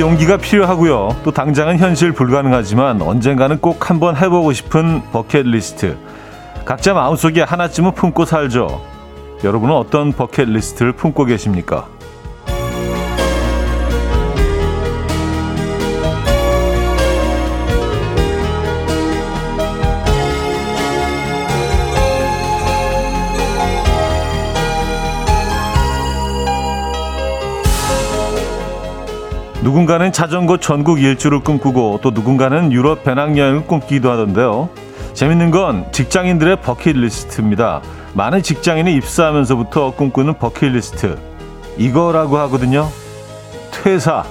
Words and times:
용기가 0.00 0.38
필요하고요. 0.38 1.16
또 1.22 1.30
당장은 1.30 1.78
현실 1.78 2.12
불가능하지만 2.12 3.02
언젠가는 3.02 3.60
꼭 3.60 3.90
한번 3.90 4.16
해보고 4.16 4.52
싶은 4.52 5.02
버킷리스트. 5.12 5.98
각자 6.64 6.94
마음속에 6.94 7.42
하나쯤은 7.42 7.92
품고 7.92 8.24
살죠. 8.24 8.82
여러분은 9.44 9.74
어떤 9.74 10.12
버킷리스트를 10.12 10.92
품고 10.92 11.26
계십니까? 11.26 11.86
누군가는 29.62 30.10
자전거 30.10 30.56
전국 30.56 31.02
일주를 31.02 31.40
꿈꾸고 31.40 32.00
또 32.02 32.10
누군가는 32.10 32.72
유럽 32.72 33.04
배낭여행을 33.04 33.66
꿈꾸기도 33.66 34.10
하던데요. 34.10 34.70
재밌는 35.12 35.50
건 35.50 35.86
직장인들의 35.92 36.62
버킷리스트입니다. 36.62 37.82
많은 38.14 38.42
직장인이 38.42 38.94
입사하면서부터 38.96 39.92
꿈꾸는 39.92 40.38
버킷리스트. 40.38 41.18
이거라고 41.76 42.38
하거든요. 42.38 42.88
퇴사. 43.70 44.24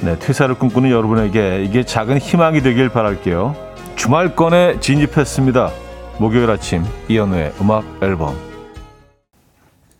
네, 0.00 0.18
퇴사를 0.18 0.54
꿈꾸는 0.54 0.90
여러분에게 0.90 1.62
이게 1.62 1.84
작은 1.84 2.18
희망이 2.18 2.62
되길 2.62 2.88
바랄게요. 2.88 3.54
주말권에 3.96 4.80
진입했습니다. 4.80 5.70
목요일 6.18 6.50
아침 6.50 6.84
이연우의 7.08 7.52
음악 7.60 7.84
앨범. 8.00 8.55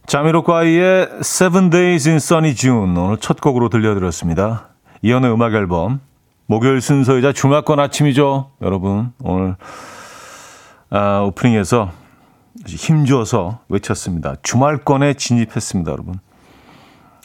자미로과이의 0.07 1.09
Seven 1.21 1.69
Days 1.69 2.09
in 2.09 2.17
Sunny 2.17 2.55
June 2.55 2.97
오늘 2.97 3.17
첫 3.17 3.41
곡으로 3.41 3.69
들려드렸습니다. 3.69 4.69
이연의 5.03 5.33
음악 5.33 5.53
앨범 5.55 6.01
목요일 6.47 6.81
순서이자 6.81 7.33
주말권 7.33 7.81
아침이죠. 7.81 8.53
여러분 8.63 9.13
오늘 9.21 9.57
아, 10.91 11.23
오프닝에서 11.23 11.91
힘줘서 12.67 13.59
외쳤습니다. 13.69 14.37
주말권에 14.45 15.15
진입했습니다. 15.15 15.91
여러분. 15.91 16.21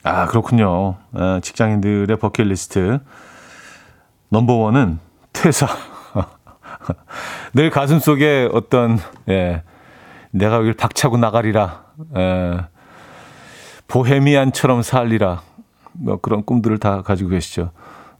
아 0.04 0.26
그렇군요. 0.26 0.96
아, 1.14 1.40
직장인들의 1.44 2.18
버킷리스트 2.18 3.00
넘버 4.30 4.54
원은 4.54 5.00
퇴사. 5.34 5.68
늘 7.54 7.70
가슴 7.70 8.00
속에 8.00 8.50
어떤 8.52 8.98
예, 9.30 9.62
내가 10.32 10.56
여길 10.56 10.74
박차고 10.74 11.18
나가리라. 11.18 11.84
에, 12.18 12.71
보헤미안처럼 13.92 14.84
살리라. 14.84 15.42
뭐 15.92 16.18
그런 16.18 16.46
꿈들을 16.46 16.78
다 16.78 17.02
가지고 17.02 17.32
계시죠. 17.32 17.72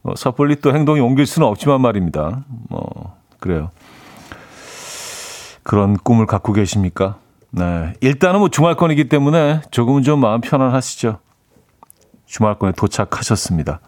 어, 0.02 0.14
섣불리 0.14 0.56
또 0.60 0.74
행동이 0.74 1.00
옮길 1.00 1.24
수는 1.26 1.48
없지만 1.48 1.80
말입니다. 1.80 2.44
뭐 2.68 3.16
그래요. 3.40 3.70
그런 5.62 5.96
꿈을 5.96 6.26
갖고 6.26 6.52
계십니까? 6.52 7.16
네. 7.50 7.94
일단은 8.00 8.40
뭐 8.40 8.48
주말권이기 8.50 9.08
때문에 9.08 9.62
조금은 9.70 10.02
좀 10.02 10.20
마음 10.20 10.42
편안하시죠. 10.42 11.18
주말권에 12.26 12.72
도착하셨습니다. 12.76 13.80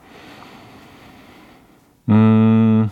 음, 2.08 2.90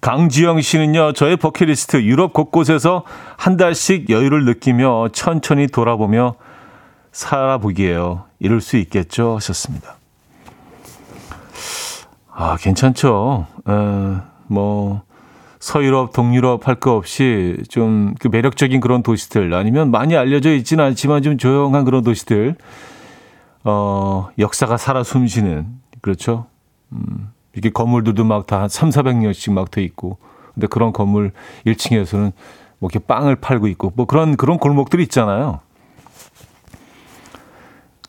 강지영 0.00 0.60
씨는요, 0.60 1.14
저의 1.14 1.36
버킷리스트 1.36 2.02
유럽 2.02 2.32
곳곳에서 2.32 3.04
한 3.36 3.56
달씩 3.56 4.10
여유를 4.10 4.44
느끼며 4.44 5.08
천천히 5.12 5.66
돌아보며 5.66 6.34
살아보기에요. 7.12 8.24
이럴 8.38 8.60
수 8.60 8.76
있겠죠? 8.76 9.36
하셨습니다. 9.36 9.96
아, 12.32 12.56
괜찮죠. 12.56 13.46
에, 13.68 13.72
뭐, 14.46 15.02
서유럽, 15.58 16.12
동유럽 16.12 16.66
할 16.66 16.76
거 16.76 16.92
없이 16.96 17.58
좀 17.68 18.14
그 18.18 18.28
매력적인 18.28 18.80
그런 18.80 19.02
도시들 19.02 19.52
아니면 19.52 19.90
많이 19.90 20.16
알려져 20.16 20.54
있지는 20.54 20.84
않지만 20.84 21.22
좀 21.22 21.36
조용한 21.36 21.84
그런 21.84 22.02
도시들, 22.02 22.56
어, 23.64 24.28
역사가 24.38 24.78
살아 24.78 25.02
숨쉬는, 25.02 25.66
그렇죠? 26.00 26.46
음, 26.92 27.30
이렇게 27.52 27.70
건물들도 27.70 28.24
막다 28.24 28.68
3, 28.68 28.88
400년씩 28.90 29.52
막 29.52 29.70
돼 29.70 29.82
있고. 29.82 30.16
근데 30.54 30.66
그런 30.66 30.92
건물 30.92 31.32
1층에서는 31.66 32.32
뭐 32.78 32.88
이렇게 32.90 32.98
빵을 33.04 33.36
팔고 33.36 33.66
있고 33.68 33.92
뭐 33.94 34.06
그런, 34.06 34.36
그런 34.36 34.58
골목들이 34.58 35.02
있잖아요. 35.04 35.60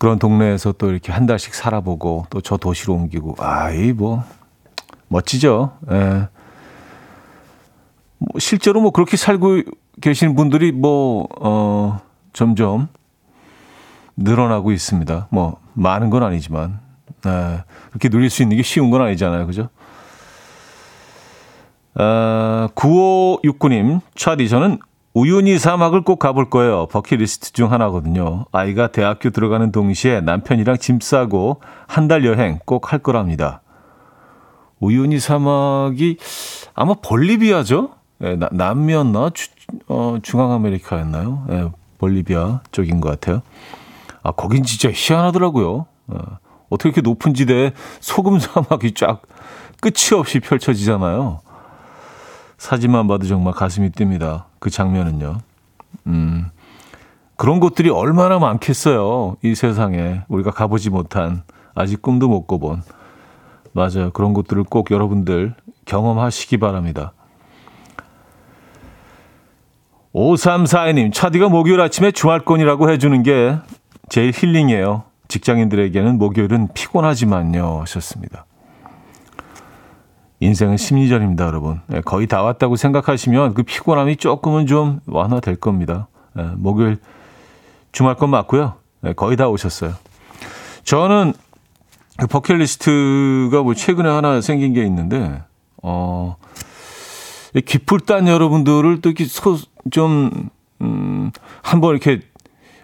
그런 0.01 0.17
동네에서 0.17 0.71
또 0.71 0.89
이렇게 0.89 1.11
한 1.11 1.27
달씩 1.27 1.53
살아보고 1.53 2.25
또 2.31 2.41
저 2.41 2.57
도시로 2.57 2.95
옮기고 2.95 3.35
아이 3.37 3.93
뭐 3.93 4.23
멋지죠. 5.09 5.77
예. 5.91 6.27
뭐 8.17 8.39
실제로 8.39 8.81
뭐 8.81 8.89
그렇게 8.89 9.15
살고 9.15 9.61
계시는 10.01 10.35
분들이 10.35 10.71
뭐 10.71 11.27
어, 11.39 12.01
점점 12.33 12.87
늘어나고 14.17 14.71
있습니다. 14.71 15.27
뭐 15.29 15.59
많은 15.73 16.09
건 16.09 16.23
아니지만 16.23 16.79
예. 17.27 17.63
그렇게 17.89 18.09
누릴 18.09 18.31
수 18.31 18.41
있는 18.41 18.57
게 18.57 18.63
쉬운 18.63 18.89
건 18.89 19.03
아니잖아요, 19.03 19.45
그죠? 19.45 19.69
아, 21.93 22.69
9569님, 22.73 24.01
차디, 24.15 24.49
저는 24.49 24.79
우유니 25.13 25.59
사막을 25.59 26.03
꼭 26.03 26.19
가볼 26.19 26.49
거예요. 26.49 26.87
버킷리스트 26.87 27.51
중 27.51 27.71
하나거든요. 27.71 28.45
아이가 28.51 28.87
대학교 28.87 29.29
들어가는 29.29 29.71
동시에 29.71 30.21
남편이랑 30.21 30.77
짐 30.77 30.99
싸고 31.01 31.61
한 31.87 32.07
달 32.07 32.25
여행 32.25 32.59
꼭 32.65 32.91
할 32.93 32.99
거랍니다. 32.99 33.61
우유니 34.79 35.19
사막이 35.19 36.17
아마 36.73 36.93
볼리비아죠? 36.95 37.91
예, 38.23 38.35
나, 38.35 38.49
남미였나? 38.51 39.31
주, 39.33 39.49
어, 39.87 40.17
중앙아메리카였나요? 40.23 41.45
예, 41.51 41.71
볼리비아 41.97 42.61
쪽인 42.71 43.01
것 43.01 43.09
같아요. 43.09 43.41
아, 44.23 44.31
거긴 44.31 44.63
진짜 44.63 44.89
희한하더라고요. 44.93 45.85
어, 46.07 46.17
어떻게 46.69 46.89
이렇게 46.89 47.01
높은 47.01 47.33
지대에 47.33 47.73
소금 47.99 48.39
사막이 48.39 48.93
쫙 48.93 49.21
끝이 49.81 50.17
없이 50.17 50.39
펼쳐지잖아요. 50.39 51.41
사진만 52.57 53.07
봐도 53.07 53.27
정말 53.27 53.53
가슴이 53.53 53.89
뜁니다. 53.89 54.45
그 54.61 54.69
장면은요. 54.69 55.39
음, 56.05 56.45
그런 57.35 57.59
곳들이 57.59 57.89
얼마나 57.89 58.37
많겠어요. 58.37 59.35
이 59.41 59.55
세상에. 59.55 60.21
우리가 60.27 60.51
가보지 60.51 60.91
못한, 60.91 61.41
아직 61.73 62.01
꿈도 62.01 62.29
못 62.29 62.45
꿔본. 62.45 62.83
맞아요. 63.73 64.11
그런 64.11 64.33
곳들을 64.33 64.63
꼭 64.65 64.91
여러분들 64.91 65.55
경험하시기 65.85 66.57
바랍니다. 66.57 67.13
5342님, 70.13 71.11
차디가 71.11 71.49
목요일 71.49 71.81
아침에 71.81 72.11
주말권이라고 72.11 72.91
해주는 72.91 73.23
게 73.23 73.57
제일 74.09 74.31
힐링이에요. 74.31 75.05
직장인들에게는 75.27 76.19
목요일은 76.19 76.67
피곤하지만요. 76.75 77.79
하셨습니다. 77.81 78.45
인생은 80.41 80.77
심리전입니다, 80.77 81.45
여러분. 81.45 81.81
네, 81.85 82.01
거의 82.01 82.25
다 82.25 82.41
왔다고 82.41 82.75
생각하시면 82.75 83.53
그 83.53 83.61
피곤함이 83.61 84.17
조금은 84.17 84.65
좀 84.65 84.99
완화될 85.05 85.55
겁니다. 85.55 86.07
네, 86.33 86.43
목요일 86.55 86.97
주말권 87.91 88.31
맞고요. 88.31 88.73
네, 89.01 89.13
거의 89.13 89.37
다 89.37 89.47
오셨어요. 89.49 89.93
저는 90.83 91.33
그 92.17 92.25
버킷리스트가 92.25 93.61
뭐 93.61 93.75
최근에 93.75 94.09
하나 94.09 94.41
생긴 94.41 94.73
게 94.73 94.83
있는데, 94.83 95.43
어, 95.83 96.37
기쁠단 97.63 98.27
여러분들을 98.27 99.01
또 99.01 99.09
이렇게 99.09 99.25
소, 99.25 99.57
좀, 99.91 100.49
음, 100.81 101.31
한번 101.61 101.91
이렇게 101.91 102.21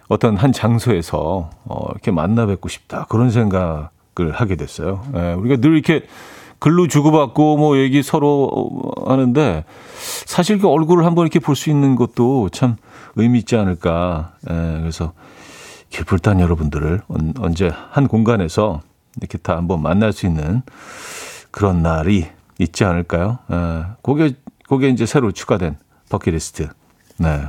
어떤 0.06 0.36
한 0.36 0.52
장소에서, 0.52 1.50
어, 1.64 1.86
이렇게 1.90 2.12
만나 2.12 2.46
뵙고 2.46 2.68
싶다. 2.68 3.06
그런 3.08 3.30
생각을 3.32 3.88
하게 4.32 4.54
됐어요. 4.54 5.02
예, 5.16 5.32
우리가 5.32 5.56
늘 5.56 5.72
이렇게 5.72 6.06
글로 6.58 6.88
주고받고 6.88 7.56
뭐 7.56 7.78
얘기 7.78 8.02
서로 8.02 8.50
하는데 9.06 9.64
사실 10.26 10.58
그 10.58 10.68
얼굴을 10.68 11.04
한번 11.04 11.24
이렇게 11.26 11.38
볼 11.38 11.54
수 11.54 11.70
있는 11.70 11.94
것도 11.96 12.48
참 12.50 12.76
의미 13.16 13.38
있지 13.40 13.56
않을까. 13.56 14.32
예, 14.50 14.54
그래서 14.80 15.12
기쁠단 15.90 16.40
여러분들을 16.40 17.02
언제 17.40 17.70
한 17.90 18.08
공간에서 18.08 18.82
이렇게 19.16 19.38
다 19.38 19.56
한번 19.56 19.82
만날 19.82 20.12
수 20.12 20.26
있는 20.26 20.62
그런 21.50 21.82
날이 21.82 22.26
있지 22.58 22.84
않을까요? 22.84 23.38
예, 23.50 23.84
그게, 24.02 24.34
그게 24.68 24.88
이제 24.88 25.06
새로 25.06 25.32
추가된 25.32 25.76
버킷리스트. 26.10 26.68
네. 27.18 27.46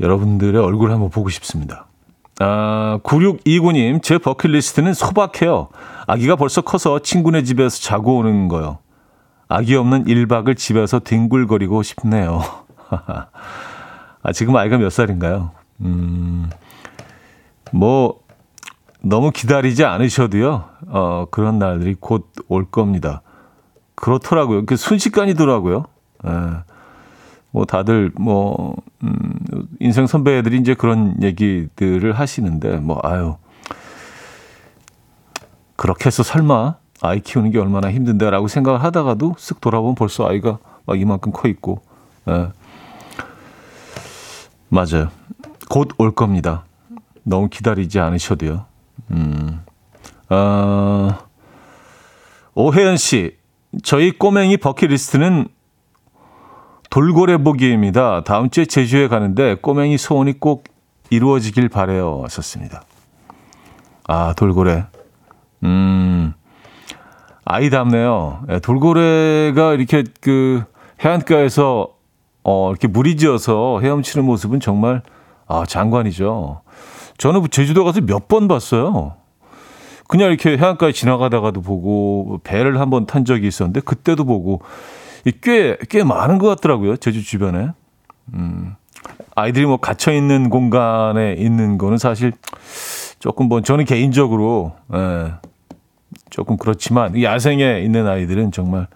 여러분들의 0.00 0.60
얼굴 0.60 0.90
한번 0.90 1.10
보고 1.10 1.28
싶습니다. 1.28 1.86
아, 2.40 2.98
9629님, 3.02 4.02
제 4.02 4.18
버킷리스트는 4.18 4.92
소박해요. 4.94 5.68
아기가 6.06 6.36
벌써 6.36 6.60
커서 6.62 6.98
친구네 6.98 7.42
집에서 7.44 7.80
자고 7.80 8.16
오는 8.18 8.48
거요. 8.48 8.78
아기 9.48 9.76
없는 9.76 10.04
1박을 10.04 10.56
집에서 10.56 10.98
뒹굴거리고 10.98 11.82
싶네요. 11.82 12.42
아, 14.22 14.32
지금 14.32 14.56
아이가 14.56 14.78
몇 14.78 14.90
살인가요? 14.90 15.50
음, 15.82 16.50
뭐, 17.72 18.20
너무 19.00 19.30
기다리지 19.30 19.84
않으셔도요, 19.84 20.64
어, 20.88 21.26
그런 21.30 21.58
날들이 21.58 21.94
곧 22.00 22.32
올 22.48 22.64
겁니다. 22.70 23.22
그렇더라고요. 23.94 24.66
그 24.66 24.76
순식간이더라고요. 24.76 25.84
예. 26.26 26.30
뭐 27.54 27.64
다들 27.64 28.10
뭐, 28.16 28.74
음, 29.04 29.14
인생 29.78 30.08
선배들이 30.08 30.58
이제 30.58 30.74
그런 30.74 31.14
얘기들을 31.22 32.10
하시는데, 32.12 32.78
뭐, 32.78 32.98
아유. 33.04 33.36
그렇게 35.76 36.06
해서 36.06 36.24
설마 36.24 36.74
아이 37.00 37.20
키우는 37.20 37.52
게 37.52 37.60
얼마나 37.60 37.92
힘든데라고 37.92 38.48
생각을 38.48 38.82
하다가도 38.82 39.34
쓱 39.34 39.60
돌아보면 39.60 39.94
벌써 39.94 40.26
아이가 40.26 40.58
막 40.84 41.00
이만큼 41.00 41.30
커 41.30 41.46
있고, 41.46 41.80
예. 42.28 42.48
맞아요. 44.68 45.10
곧 45.70 45.90
올 45.98 46.10
겁니다. 46.10 46.64
너무 47.22 47.48
기다리지 47.48 48.00
않으셔도요. 48.00 48.64
음. 49.12 49.60
어, 50.28 51.18
오혜연 52.56 52.96
씨, 52.96 53.36
저희 53.84 54.10
꼬맹이 54.10 54.56
버킷리스트는 54.56 55.46
돌고래 56.94 57.38
보기입니다. 57.38 58.22
다음 58.22 58.50
주에 58.50 58.66
제주에 58.66 59.08
가는데 59.08 59.56
꼬맹이 59.56 59.98
소원이 59.98 60.38
꼭 60.38 60.62
이루어지길 61.10 61.68
바래요. 61.68 62.20
하셨습니다. 62.22 62.84
아, 64.06 64.32
돌고래. 64.36 64.84
음, 65.64 66.34
아이답네요. 67.44 68.44
예, 68.48 68.60
돌고래가 68.60 69.72
이렇게 69.74 70.04
그 70.20 70.62
해안가에서 71.04 71.88
어, 72.44 72.70
이렇게 72.70 72.86
물이 72.86 73.16
지어서 73.16 73.80
헤엄치는 73.80 74.24
모습은 74.24 74.60
정말 74.60 75.02
아, 75.48 75.64
장관이죠. 75.66 76.60
저는 77.18 77.44
제주도 77.50 77.82
가서 77.84 78.02
몇 78.02 78.28
번 78.28 78.46
봤어요. 78.46 79.16
그냥 80.06 80.28
이렇게 80.28 80.56
해안가에 80.56 80.92
지나가다가도 80.92 81.60
보고 81.60 82.38
배를 82.44 82.78
한번 82.78 83.06
탄 83.06 83.24
적이 83.24 83.48
있었는데 83.48 83.80
그때도 83.80 84.24
보고 84.24 84.60
꽤, 85.32 85.76
꽤 85.88 86.04
많은 86.04 86.38
것 86.38 86.48
같더라고요. 86.48 86.96
제주 86.96 87.22
주변에. 87.22 87.70
음, 88.34 88.76
아이들이 89.34 89.66
뭐 89.66 89.76
갇혀 89.78 90.12
있는 90.12 90.50
공간에 90.50 91.34
있는 91.34 91.78
거는 91.78 91.98
사실 91.98 92.32
조금 93.18 93.48
뭐 93.48 93.60
저는 93.62 93.84
개인적으로, 93.84 94.76
예, 94.92 95.32
조금 96.30 96.56
그렇지만 96.56 97.20
야생에 97.20 97.80
있는 97.80 98.06
아이들은 98.06 98.52
정말 98.52 98.86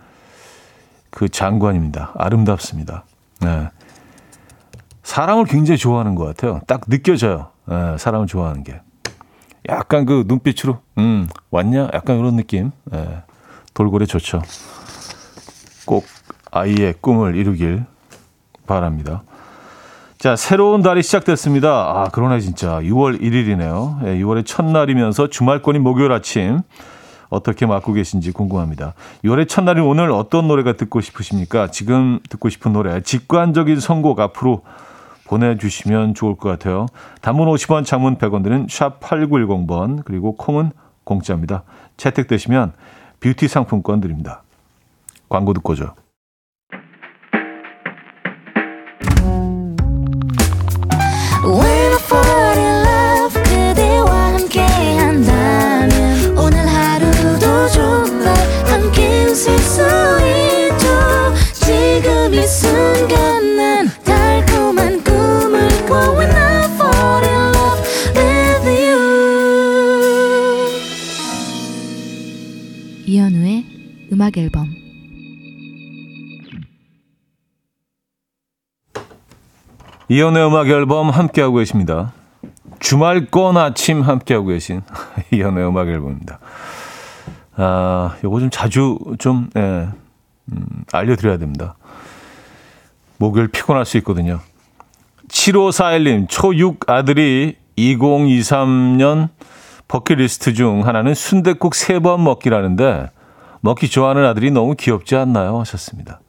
그 1.11 1.29
장관입니다. 1.29 2.13
아름답습니다. 2.17 3.05
예. 3.45 3.71
사람을 5.03 5.45
굉장히 5.45 5.79
좋아하는 5.79 6.15
것 6.15 6.25
같아요. 6.25 6.61
딱 6.67 6.83
느껴져요. 6.89 7.49
예, 7.71 7.97
사람을 7.99 8.27
좋아하는 8.27 8.65
게. 8.65 8.81
약간 9.69 10.05
그 10.07 10.25
눈빛으로, 10.27 10.79
음, 10.99 11.29
왔냐? 11.51 11.91
약간 11.95 12.19
이런 12.19 12.37
느낌. 12.37 12.71
예, 12.93 13.23
돌고래 13.75 14.07
좋죠. 14.07 14.43
꼭 15.87 16.05
아이의 16.51 16.95
꿈을 17.01 17.37
이루길 17.37 17.85
바랍니다. 18.67 19.23
자, 20.19 20.35
새로운 20.35 20.83
달이 20.83 21.03
시작됐습니다. 21.03 21.69
아, 21.71 22.09
그러네, 22.13 22.41
진짜. 22.41 22.81
6월 22.81 23.21
1일이네요. 23.21 24.05
예, 24.05 24.19
6월의 24.19 24.45
첫날이면서 24.47 25.29
주말권인 25.29 25.83
목요일 25.83 26.11
아침. 26.11 26.63
어떻게 27.29 27.67
맞고 27.67 27.93
계신지 27.93 28.33
궁금합니다. 28.33 28.95
6월의 29.25 29.49
첫날인 29.49 29.85
오늘 29.85 30.11
어떤 30.11 30.49
노래가 30.49 30.73
듣고 30.73 31.01
싶으십니까? 31.01 31.71
지금 31.71 32.19
듣고 32.31 32.49
싶은 32.49 32.73
노래, 32.73 33.01
직관적인 33.01 33.79
선곡 33.79 34.19
앞으로 34.19 34.63
보내주시면 35.29 36.15
좋을 36.15 36.37
것 36.37 36.49
같아요. 36.49 36.87
단문 37.21 37.49
50원, 37.49 37.85
장문 37.85 38.17
100원 38.17 38.43
드는 38.43 38.67
샵 38.69 38.99
8910번, 39.01 40.03
그리고 40.05 40.37
콩은 40.37 40.73
공짜입니다. 41.05 41.63
채택되시면 41.97 42.73
뷰티 43.21 43.47
상품권 43.47 44.01
드립니다. 44.01 44.43
광고 45.29 45.53
듣고 45.53 45.75
죠 45.75 45.95
음악 74.29 74.37
앨범 74.37 74.69
이연의 80.11 80.47
음악 80.47 80.69
앨범 80.69 81.09
함께하고 81.09 81.57
계십니다. 81.57 82.13
주말권 82.79 83.57
아침 83.57 84.03
함께하고 84.03 84.49
계신 84.49 84.83
이연의 85.33 85.67
음악 85.67 85.89
앨범입니다. 85.89 86.41
아, 87.57 88.17
요거 88.23 88.41
좀 88.41 88.51
자주 88.51 88.99
좀, 89.19 89.49
예, 89.57 89.89
음, 90.53 90.67
알려드려야 90.93 91.39
됩니다. 91.39 91.77
목요일 93.17 93.49
피곤할 93.49 93.85
수 93.85 93.97
있거든요. 93.99 94.41
7541님, 95.29 96.29
초6 96.29 96.89
아들이 96.89 97.57
2023년 97.77 99.29
버킷리스트 99.89 100.53
중 100.55 100.87
하나는 100.87 101.15
순대국 101.15 101.73
3번 101.73 102.23
먹기라는데 102.23 103.11
먹기 103.61 103.89
좋아하는 103.89 104.25
아들이 104.25 104.51
너무 104.51 104.75
귀엽지 104.75 105.17
않나요? 105.17 105.59
하셨습니다. 105.61 106.21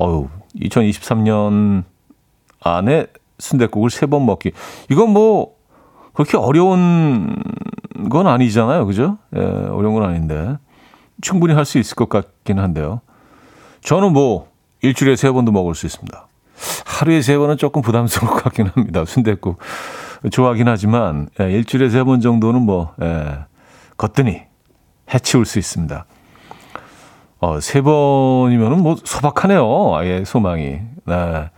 어유 0.00 0.28
2023년 0.60 1.84
안에 2.60 3.06
순대국을 3.38 3.90
세 3.90 4.06
번 4.06 4.26
먹기. 4.26 4.52
이건 4.90 5.10
뭐 5.10 5.54
그렇게 6.12 6.36
어려운 6.36 7.34
건 8.10 8.26
아니잖아요. 8.26 8.86
그죠? 8.86 9.18
예, 9.36 9.40
어려운 9.40 9.94
건 9.94 10.04
아닌데. 10.04 10.56
충분히 11.20 11.54
할 11.54 11.64
수 11.64 11.78
있을 11.78 11.94
것 11.96 12.08
같긴 12.08 12.58
한데요. 12.58 13.00
저는 13.80 14.12
뭐 14.12 14.48
일주일에 14.82 15.16
세 15.16 15.30
번도 15.30 15.52
먹을 15.52 15.74
수 15.74 15.86
있습니다. 15.86 16.28
하루에 16.86 17.22
세 17.22 17.36
번은 17.36 17.56
조금 17.56 17.82
부담스러울 17.82 18.32
것 18.34 18.44
같긴 18.44 18.66
합니다. 18.68 19.04
순대국 19.04 19.58
좋아하긴 20.30 20.68
하지만 20.68 21.28
예, 21.40 21.50
일주일에 21.50 21.88
세 21.90 22.04
번 22.04 22.20
정도는 22.20 22.62
뭐 22.62 22.94
예, 23.02 23.38
거뜬히 23.96 24.42
해치울 25.12 25.44
수 25.44 25.58
있습니다. 25.58 26.06
어, 27.40 27.60
세 27.60 27.82
번이면은 27.82 28.82
뭐 28.82 28.96
소박하네요. 29.04 29.94
아예 29.96 30.24
소망이. 30.24 30.80
네. 31.06 31.50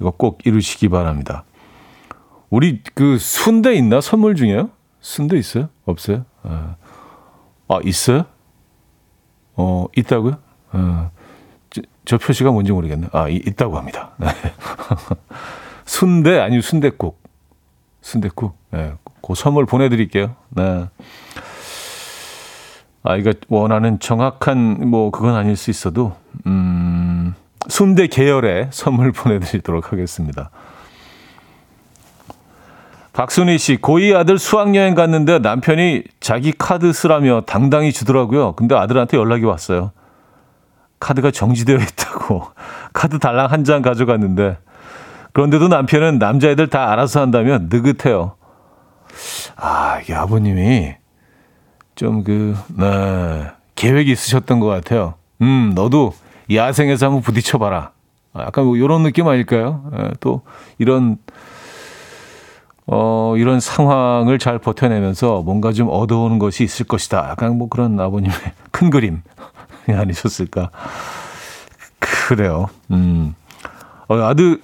이거 0.00 0.10
꼭 0.12 0.38
이루시기 0.44 0.88
바랍니다. 0.88 1.44
우리 2.48 2.82
그 2.94 3.18
순대 3.18 3.74
있나? 3.74 4.00
선물 4.00 4.34
중에요? 4.34 4.70
순대 5.00 5.36
있어요? 5.38 5.68
없어요? 5.84 6.24
아, 6.42 6.76
아 7.68 7.80
있어요? 7.84 8.24
어, 9.56 9.86
있다고요? 9.96 10.38
어, 10.72 11.10
저, 11.70 11.82
저, 12.04 12.18
표시가 12.18 12.50
뭔지 12.50 12.72
모르겠네. 12.72 13.08
아, 13.12 13.28
이, 13.28 13.36
있다고 13.36 13.76
합니다. 13.76 14.12
네. 14.18 14.28
순대 15.84 16.38
아니면 16.38 16.62
순대국. 16.62 17.20
순대국. 18.00 18.56
네. 18.70 18.94
그 19.22 19.34
선물 19.34 19.66
보내드릴게요. 19.66 20.36
네. 20.50 20.88
아이가 23.02 23.32
원하는 23.48 23.98
정확한 23.98 24.88
뭐 24.88 25.10
그건 25.10 25.34
아닐 25.34 25.56
수 25.56 25.70
있어도 25.70 26.14
음, 26.46 27.34
순대 27.68 28.06
계열의 28.06 28.68
선물 28.70 29.12
보내드리도록 29.12 29.92
하겠습니다. 29.92 30.50
박순희 33.12 33.58
씨, 33.58 33.76
고2 33.76 34.16
아들 34.16 34.38
수학여행 34.38 34.94
갔는데 34.94 35.40
남편이 35.40 36.04
자기 36.20 36.52
카드 36.56 36.92
쓰라며 36.92 37.42
당당히 37.46 37.92
주더라고요. 37.92 38.52
근데 38.52 38.74
아들한테 38.76 39.16
연락이 39.16 39.44
왔어요. 39.44 39.90
카드가 41.00 41.30
정지되어 41.30 41.76
있다고. 41.76 42.44
카드 42.92 43.18
달랑 43.18 43.50
한 43.50 43.64
장 43.64 43.82
가져갔는데. 43.82 44.58
그런데도 45.32 45.68
남편은 45.68 46.18
남자애들 46.18 46.68
다 46.68 46.92
알아서 46.92 47.20
한다면 47.20 47.68
느긋해요. 47.70 48.36
아, 49.56 49.98
이게 50.02 50.14
아버님이 50.14 50.94
좀 52.00 52.24
그, 52.24 52.56
네, 52.68 53.50
계획이 53.74 54.10
있으셨던 54.10 54.58
것 54.58 54.68
같아요. 54.68 55.16
음, 55.42 55.72
너도 55.74 56.14
야생에서 56.50 57.04
한번 57.04 57.20
부딪혀봐라. 57.20 57.90
아, 58.32 58.42
약간 58.42 58.64
뭐 58.64 58.78
이런 58.78 59.02
느낌 59.02 59.28
아닐까요? 59.28 59.84
예, 59.98 60.10
또 60.18 60.40
이런, 60.78 61.18
어, 62.86 63.34
이런 63.36 63.60
상황을 63.60 64.38
잘 64.38 64.58
버텨내면서 64.58 65.42
뭔가 65.42 65.74
좀 65.74 65.88
얻어오는 65.90 66.38
것이 66.38 66.64
있을 66.64 66.86
것이다. 66.86 67.28
약간 67.28 67.58
뭐 67.58 67.68
그런 67.68 68.00
아버님의 68.00 68.34
큰 68.72 68.88
그림이 68.88 69.18
아니셨을까. 69.94 70.70
그래요. 71.98 72.70
음. 72.92 73.34
어, 74.08 74.14
아들, 74.22 74.62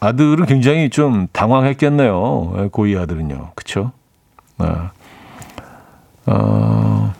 아들은 0.00 0.46
굉장히 0.46 0.90
좀 0.90 1.28
당황했겠네요. 1.30 2.54
예, 2.58 2.68
고이 2.72 2.96
아들은요. 2.96 3.52
그쵸? 3.54 3.92
아, 4.58 4.90
어, 6.30 7.12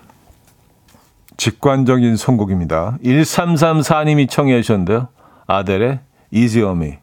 직관적인 1.36 2.16
선곡입니다. 2.16 2.98
1334님이 3.02 4.30
청해 4.30 4.62
주셨는데요. 4.62 5.08
아델의 5.48 5.98
Easy 6.32 6.62
on 6.62 6.76
Me. 6.80 6.98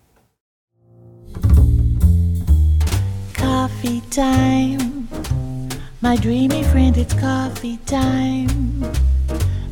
Coffee 3.35 4.01
time. 4.09 5.07
My 6.01 6.15
dreamy 6.15 6.63
friend, 6.63 6.97
it's 6.97 7.13
coffee 7.13 7.77
time. 7.85 8.85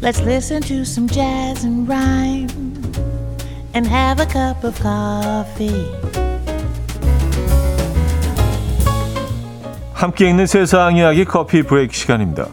Let's 0.01 0.19
listen 0.21 0.61
to 0.63 0.83
some 0.83 1.07
jazz 1.07 1.63
and 1.63 1.87
rhyme 1.87 2.49
and 3.73 3.87
have 3.87 4.19
a 4.19 4.25
cup 4.25 4.65
of 4.65 4.77
coffee. 4.81 6.34
함께 9.95 10.29
있는 10.29 10.45
세상 10.45 10.97
이야기 10.97 11.23
커피 11.23 11.63
브레이크 11.63 11.95
시간입니다. 11.95 12.47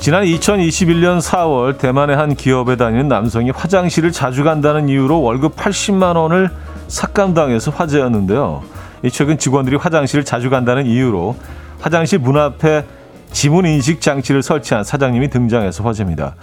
지난 0.00 0.24
2021년 0.24 1.20
4월 1.20 1.76
대만의 1.76 2.16
한 2.16 2.34
기업에 2.34 2.76
다니는 2.76 3.06
남성이 3.06 3.50
화장실을 3.50 4.12
자주 4.12 4.44
간다는 4.44 4.88
이유로 4.88 5.20
월급 5.20 5.54
80만 5.54 6.16
원을 6.16 6.48
삭감당해서 6.88 7.70
화제였는데요. 7.72 8.62
최근 9.12 9.36
직원들이 9.36 9.76
화장실을 9.76 10.24
자주 10.24 10.48
간다는 10.48 10.86
이유로 10.86 11.36
화장실 11.80 12.18
문 12.20 12.38
앞에 12.38 12.86
지문 13.30 13.66
인식 13.66 14.00
장치를 14.00 14.42
설치한 14.42 14.84
사장님이 14.84 15.28
등장해서 15.28 15.84
화제입니다. 15.84 16.34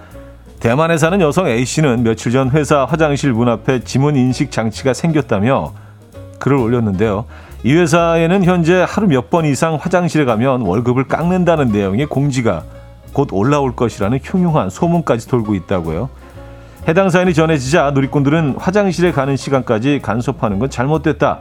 대만에 0.60 0.98
사는 0.98 1.20
여성 1.22 1.48
A씨는 1.48 2.04
며칠 2.04 2.32
전 2.32 2.50
회사 2.52 2.86
화장실 2.86 3.34
문 3.34 3.50
앞에 3.50 3.84
지문 3.84 4.16
인식 4.16 4.52
장치가 4.52 4.94
생겼다며 4.94 5.74
글을 6.40 6.58
올렸는데요. 6.58 7.26
이 7.64 7.74
회사에는 7.74 8.44
현재 8.44 8.86
하루 8.88 9.08
몇 9.08 9.30
번 9.30 9.46
이상 9.46 9.76
화장실에 9.76 10.26
가면 10.26 10.62
월급을 10.62 11.06
깎는다는 11.08 11.70
내용의 11.72 12.06
공지가 12.08 12.64
곧 13.14 13.30
올라올 13.32 13.76
것이라는 13.76 14.20
흉흉한 14.24 14.70
소문까지 14.70 15.28
돌고 15.28 15.56
있다고요. 15.56 16.10
해당 16.88 17.10
사연이 17.10 17.34
전해지자 17.34 17.92
누리꾼들은 17.92 18.56
화장실에 18.60 19.12
가는 19.12 19.36
시간까지 19.36 20.00
간섭하는 20.04 20.60
건 20.60 20.70
잘못됐다. 20.70 21.40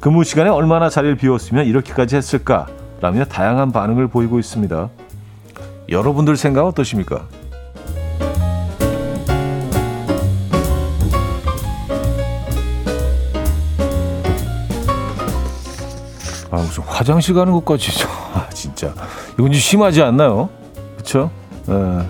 근무 0.00 0.24
시간에 0.24 0.50
얼마나 0.50 0.88
자리를 0.90 1.16
비웠으면 1.16 1.66
이렇게까지 1.66 2.16
했을까? 2.16 2.66
라며 3.00 3.24
다양한 3.24 3.72
반응을 3.72 4.08
보이고 4.08 4.38
있습니다. 4.38 4.88
여러분들 5.88 6.36
생각 6.36 6.66
어떠십니까? 6.66 7.22
아, 16.52 16.56
무슨 16.58 16.84
화장실 16.84 17.34
가는 17.34 17.52
것까지. 17.52 17.90
아, 18.34 18.46
진짜. 18.50 18.92
이건 19.34 19.46
좀 19.52 19.54
심하지 19.54 20.02
않나요? 20.02 20.48
그렇죠? 20.96 21.30
예. 21.68 22.06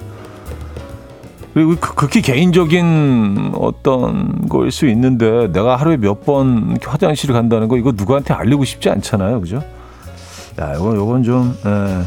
그리고 1.55 1.77
극히 1.77 2.23
개인적인 2.23 3.53
어떤 3.57 4.49
거일 4.49 4.71
수 4.73 4.87
있는데 4.89 5.49
내가 5.53 5.77
하루에 5.77 5.97
몇 5.99 6.23
번 6.25 6.79
화장실을 6.83 7.35
간다는 7.35 7.69
거 7.69 7.77
이거 7.77 7.93
누구한테 7.95 8.33
알리고 8.35 8.65
싶지 8.65 8.89
않잖아요, 8.91 9.41
그죠? 9.41 9.57
야, 10.61 10.75
이건 10.75 10.97
요건 10.97 11.23
좀, 11.23 11.57
예, 11.67 12.05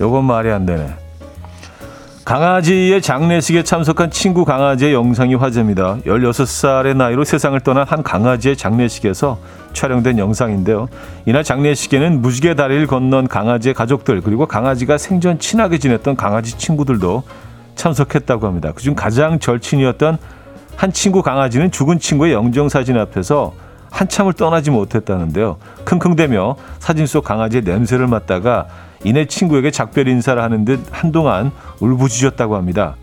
요건 0.00 0.24
말이 0.24 0.50
안 0.50 0.66
되네. 0.66 0.88
강아지의 2.26 3.02
장례식에 3.02 3.62
참석한 3.62 4.10
친구 4.10 4.44
강아지의 4.44 4.92
영상이 4.94 5.36
화제입니다. 5.36 5.98
16살의 5.98 6.96
나이로 6.96 7.22
세상을 7.22 7.60
떠난 7.60 7.86
한 7.86 8.02
강아지의 8.02 8.56
장례식에서 8.56 9.38
촬영된 9.72 10.18
영상인데요. 10.18 10.88
이날 11.24 11.44
장례식에는 11.44 12.20
무지개 12.20 12.56
다리를 12.56 12.84
건넌 12.88 13.28
강아지의 13.28 13.74
가족들 13.74 14.22
그리고 14.22 14.44
강아지가 14.44 14.98
생전 14.98 15.38
친하게 15.38 15.78
지냈던 15.78 16.16
강아지 16.16 16.58
친구들도 16.58 17.22
참석했다고 17.76 18.44
합니다. 18.44 18.72
그중 18.72 18.96
가장 18.96 19.38
절친이었던 19.38 20.18
한 20.74 20.92
친구 20.92 21.22
강아지는 21.22 21.70
죽은 21.70 22.00
친구의 22.00 22.32
영정 22.32 22.68
사진 22.68 22.98
앞에서 22.98 23.54
한참을 23.92 24.32
떠나지 24.32 24.72
못했다는데요. 24.72 25.58
킁킁대며 25.84 26.56
사진 26.80 27.06
속 27.06 27.22
강아지의 27.22 27.62
냄새를 27.62 28.08
맡다가 28.08 28.66
이내 29.04 29.26
친구에게 29.26 29.70
작별 29.70 30.08
인사를 30.08 30.40
하는 30.42 30.64
듯 30.64 30.80
한동안 30.90 31.52
울부짖었다고 31.80 32.56
합니다. 32.56 32.96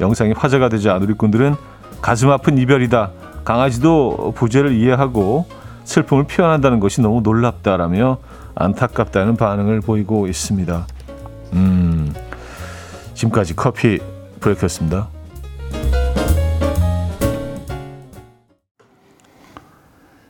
영상이 0.00 0.32
화제가 0.32 0.68
되자 0.68 0.98
누리꾼들은 0.98 1.54
가슴 2.00 2.30
아픈 2.30 2.58
이별이다. 2.58 3.10
강아지도 3.44 4.32
부재를 4.36 4.72
이해하고 4.72 5.46
슬픔을 5.84 6.24
표현한다는 6.24 6.80
것이 6.80 7.00
너무 7.00 7.20
놀랍다라며 7.20 8.18
안타깝다는 8.54 9.36
반응을 9.36 9.80
보이고 9.80 10.26
있습니다. 10.26 10.86
음, 11.54 12.14
지금까지 13.14 13.56
커피 13.56 13.98
브레이크였습니다. 14.40 15.08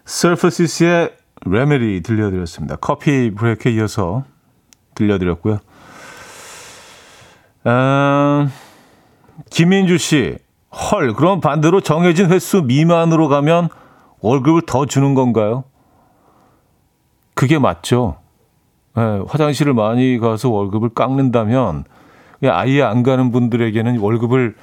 서퍼시스의 0.04 1.12
레메디 1.46 2.02
들려드렸습니다. 2.02 2.76
커피 2.76 3.30
브레이크에 3.30 3.72
이어서 3.72 4.24
들려드렸고요. 5.00 5.58
아, 7.64 8.48
김민주 9.50 9.98
씨, 9.98 10.36
헐, 10.72 11.14
그럼 11.14 11.40
반대로 11.40 11.80
정해진 11.80 12.30
횟수 12.30 12.62
미만으로 12.62 13.28
가면 13.28 13.68
월급을 14.20 14.62
더 14.66 14.86
주는 14.86 15.14
건가요? 15.14 15.64
그게 17.34 17.58
맞죠. 17.58 18.16
네, 18.94 19.22
화장실을 19.26 19.72
많이 19.72 20.18
가서 20.18 20.50
월급을 20.50 20.90
깎는다면 20.90 21.84
아예 22.44 22.82
안 22.82 23.02
가는 23.02 23.30
분들에게는 23.32 23.98
월급을 23.98 24.54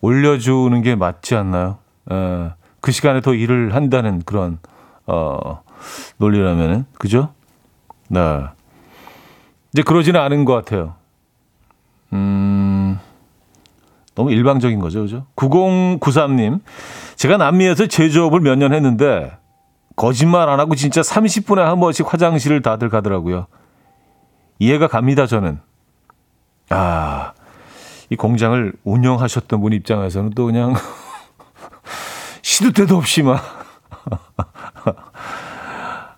올려주는 0.00 0.82
게 0.82 0.94
맞지 0.94 1.34
않나요? 1.34 1.78
네, 2.06 2.50
그 2.80 2.90
시간에 2.90 3.20
더 3.20 3.34
일을 3.34 3.74
한다는 3.74 4.22
그런 4.24 4.58
어, 5.06 5.62
논리라면은 6.18 6.86
그죠? 6.98 7.30
네. 8.08 8.20
이제 9.72 9.82
그러지는 9.82 10.20
않은 10.20 10.44
것 10.44 10.54
같아요. 10.54 10.94
음, 12.12 12.98
너무 14.14 14.30
일방적인 14.32 14.78
거죠, 14.80 15.02
그죠? 15.02 15.26
9093님, 15.36 16.60
제가 17.16 17.36
남미에서 17.38 17.86
제조업을 17.86 18.40
몇 18.40 18.56
년 18.56 18.74
했는데 18.74 19.36
거짓말 19.96 20.48
안 20.48 20.60
하고 20.60 20.74
진짜 20.74 21.00
30분에 21.00 21.56
한 21.60 21.80
번씩 21.80 22.10
화장실을 22.12 22.60
다들 22.62 22.88
가더라고요. 22.90 23.46
이해가 24.58 24.88
갑니다, 24.88 25.26
저는. 25.26 25.60
아, 26.70 27.32
이 28.10 28.16
공장을 28.16 28.72
운영하셨던 28.84 29.60
분 29.60 29.72
입장에서는 29.72 30.30
또 30.30 30.46
그냥 30.46 30.74
시도 32.42 32.72
때도 32.72 32.96
없이 32.96 33.22
막. 33.22 33.40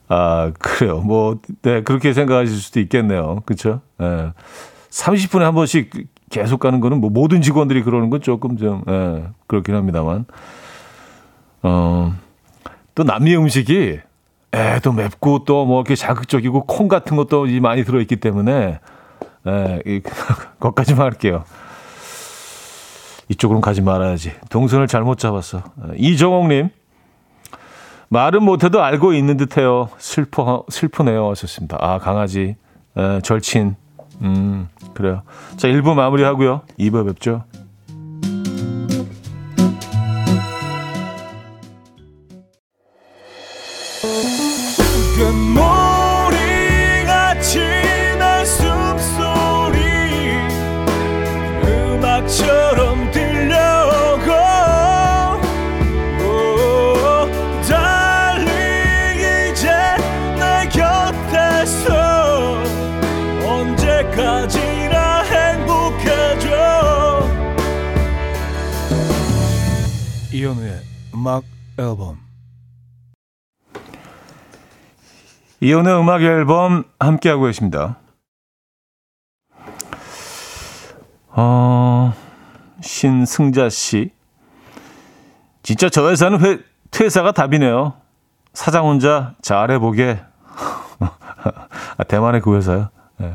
아, 0.08 0.52
그래요. 0.58 1.00
뭐, 1.00 1.38
네, 1.62 1.82
그렇게 1.82 2.12
생각하실 2.12 2.56
수도 2.56 2.80
있겠네요. 2.80 3.42
그쵸? 3.46 3.80
예. 4.02 4.32
30분에 4.90 5.40
한 5.40 5.54
번씩 5.54 5.90
계속 6.30 6.60
가는 6.60 6.80
거는 6.80 7.00
뭐 7.00 7.10
모든 7.10 7.42
직원들이 7.42 7.82
그러는 7.82 8.10
건 8.10 8.20
조금 8.20 8.56
좀, 8.56 8.82
예, 8.88 9.24
그렇긴 9.46 9.74
합니다만. 9.74 10.26
어, 11.62 12.14
또 12.94 13.02
남미 13.04 13.34
음식이 13.36 13.98
에, 14.52 14.80
또 14.82 14.92
맵고 14.92 15.44
또 15.44 15.64
뭐 15.64 15.80
이렇게 15.80 15.96
자극적이고 15.96 16.64
콩 16.66 16.86
같은 16.88 17.16
것도 17.16 17.46
많이 17.60 17.84
들어있기 17.84 18.16
때문에 18.16 18.78
에, 19.46 19.82
이, 19.86 20.00
거기까지만 20.60 21.02
할게요. 21.02 21.44
이쪽으로 23.28 23.60
가지 23.60 23.80
말아야지. 23.80 24.32
동선을 24.50 24.86
잘못 24.86 25.18
잡았어. 25.18 25.62
이정옥님. 25.96 26.68
말은 28.08 28.42
못해도 28.42 28.82
알고 28.82 29.12
있는 29.12 29.36
듯해요. 29.36 29.88
슬퍼 29.98 30.64
슬프네요. 30.68 31.30
하셨습니다. 31.30 31.78
아 31.80 31.98
강아지 31.98 32.56
에, 32.96 33.20
절친. 33.22 33.76
음 34.22 34.68
그래요. 34.94 35.22
자 35.56 35.68
1부 35.68 35.94
마무리하고요. 35.94 36.62
2부 36.78 37.06
뵙죠. 37.06 37.44
앨범 71.78 72.18
이혼의 75.60 75.98
음악 75.98 76.22
앨범 76.22 76.84
함께하고 77.00 77.44
계십니다. 77.44 77.96
어, 81.30 82.12
신승자 82.82 83.68
씨. 83.70 84.10
진짜 85.62 85.88
저 85.88 86.10
회사는 86.10 86.40
회, 86.44 86.58
퇴사가 86.90 87.32
답이네요. 87.32 87.94
사장 88.52 88.84
혼자 88.84 89.34
잘해보게. 89.40 90.20
아, 91.96 92.04
대만의 92.04 92.42
그 92.42 92.54
회사요. 92.54 92.90
네. 93.16 93.34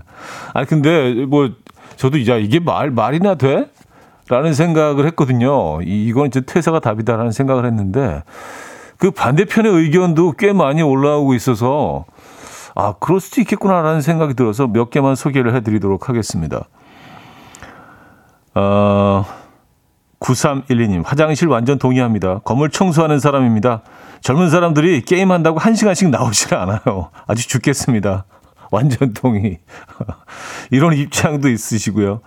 아니, 0.53 0.67
근데 0.67 1.25
뭐, 1.25 1.50
저도 1.96 2.25
야, 2.27 2.38
이게 2.38 2.60
말, 2.60 2.91
말이나 2.91 3.36
돼? 3.36 3.72
라는 4.30 4.54
생각을 4.54 5.06
했거든요. 5.08 5.82
이, 5.82 6.06
이건 6.06 6.28
이제 6.28 6.42
퇴사가 6.42 6.80
답이다라는 6.80 7.32
생각을 7.32 7.66
했는데, 7.66 8.24
그 8.98 9.12
반대편의 9.12 9.72
의견도 9.72 10.34
꽤 10.34 10.54
많이 10.54 10.82
올라오고 10.82 11.34
있어서, 11.34 12.06
아, 12.76 12.94
그럴 13.00 13.20
수도 13.20 13.42
있겠구나라는 13.42 14.02
생각이 14.02 14.36
들어서 14.36 14.68
몇 14.68 14.90
개만 14.92 15.16
소개를 15.16 15.56
해드리도록 15.56 16.10
하겠습니다. 16.10 16.66
어, 18.54 19.26
9312님, 20.20 21.04
화장실 21.06 21.48
완전 21.48 21.80
동의합니다. 21.80 22.40
건물 22.40 22.70
청소하는 22.70 23.20
사람입니다. 23.20 23.82
젊은 24.22 24.50
사람들이 24.50 25.02
게임한다고 25.02 25.60
한 25.60 25.76
시간씩 25.76 26.10
나오질 26.10 26.54
않아요. 26.56 27.10
아주 27.26 27.48
죽겠습니다. 27.48 28.26
완전 28.70 29.14
동의. 29.14 29.60
이런 30.70 30.94
입장도 30.94 31.50
있으시고요. 31.50 32.22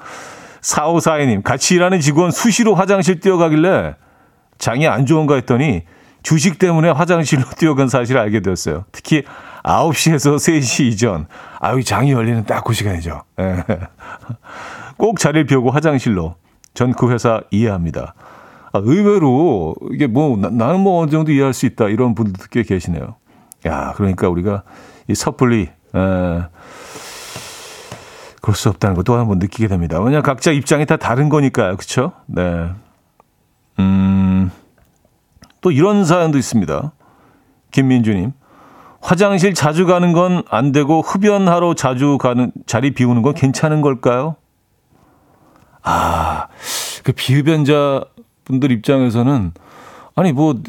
4542님, 0.62 1.42
같이 1.42 1.74
일하는 1.74 2.00
직원 2.00 2.30
수시로 2.30 2.74
화장실 2.74 3.20
뛰어가길래 3.20 3.96
장이 4.58 4.86
안 4.86 5.06
좋은가 5.06 5.34
했더니 5.34 5.82
주식 6.22 6.58
때문에 6.58 6.90
화장실로 6.90 7.42
뛰어간 7.58 7.88
사실을 7.88 8.20
알게 8.20 8.40
되었어요. 8.40 8.84
특히 8.92 9.24
9시에서 9.64 10.36
3시 10.36 10.84
이전. 10.84 11.26
아유, 11.60 11.82
장이 11.82 12.12
열리는 12.12 12.44
딱 12.44 12.64
그 12.64 12.72
시간이죠. 12.72 13.22
예. 13.40 13.64
꼭 14.96 15.18
자리를 15.18 15.46
비우고 15.46 15.70
화장실로. 15.70 16.36
전 16.74 16.92
그 16.92 17.10
회사 17.12 17.40
이해합니다. 17.50 18.14
아, 18.72 18.78
의외로 18.82 19.74
이게 19.90 20.06
뭐 20.06 20.36
나, 20.38 20.48
나는 20.48 20.80
뭐 20.80 21.02
어느 21.02 21.10
정도 21.10 21.30
이해할 21.32 21.52
수 21.52 21.66
있다 21.66 21.88
이런 21.88 22.14
분들도 22.14 22.46
꽤 22.50 22.62
계시네요. 22.62 23.16
야, 23.66 23.92
그러니까 23.96 24.28
우리가 24.28 24.62
이 25.08 25.14
섣불리 25.14 25.62
에, 25.94 26.42
그럴 28.42 28.54
수 28.54 28.68
없다는 28.68 28.94
것도 28.96 29.14
한번 29.14 29.38
느끼게 29.38 29.68
됩니다. 29.68 30.00
왜냐 30.00 30.20
각자 30.20 30.50
입장이 30.50 30.84
다 30.84 30.96
다른 30.98 31.28
거니까요, 31.30 31.76
그렇죠? 31.76 32.12
네. 32.26 32.68
음, 33.78 34.50
또 35.62 35.70
이런 35.70 36.04
사연도 36.04 36.36
있습니다. 36.38 36.92
김민주님, 37.70 38.32
화장실 39.00 39.54
자주 39.54 39.86
가는 39.86 40.12
건 40.12 40.42
안 40.50 40.72
되고 40.72 41.00
흡연하러 41.00 41.74
자주 41.74 42.18
가는 42.18 42.52
자리 42.66 42.92
비우는 42.92 43.22
건 43.22 43.32
괜찮은 43.34 43.80
걸까요? 43.80 44.36
아, 45.82 46.48
그 47.02 47.12
비흡연자 47.12 48.04
분들 48.44 48.70
입장에서는 48.72 49.52
아니 50.14 50.32
뭐 50.32 50.60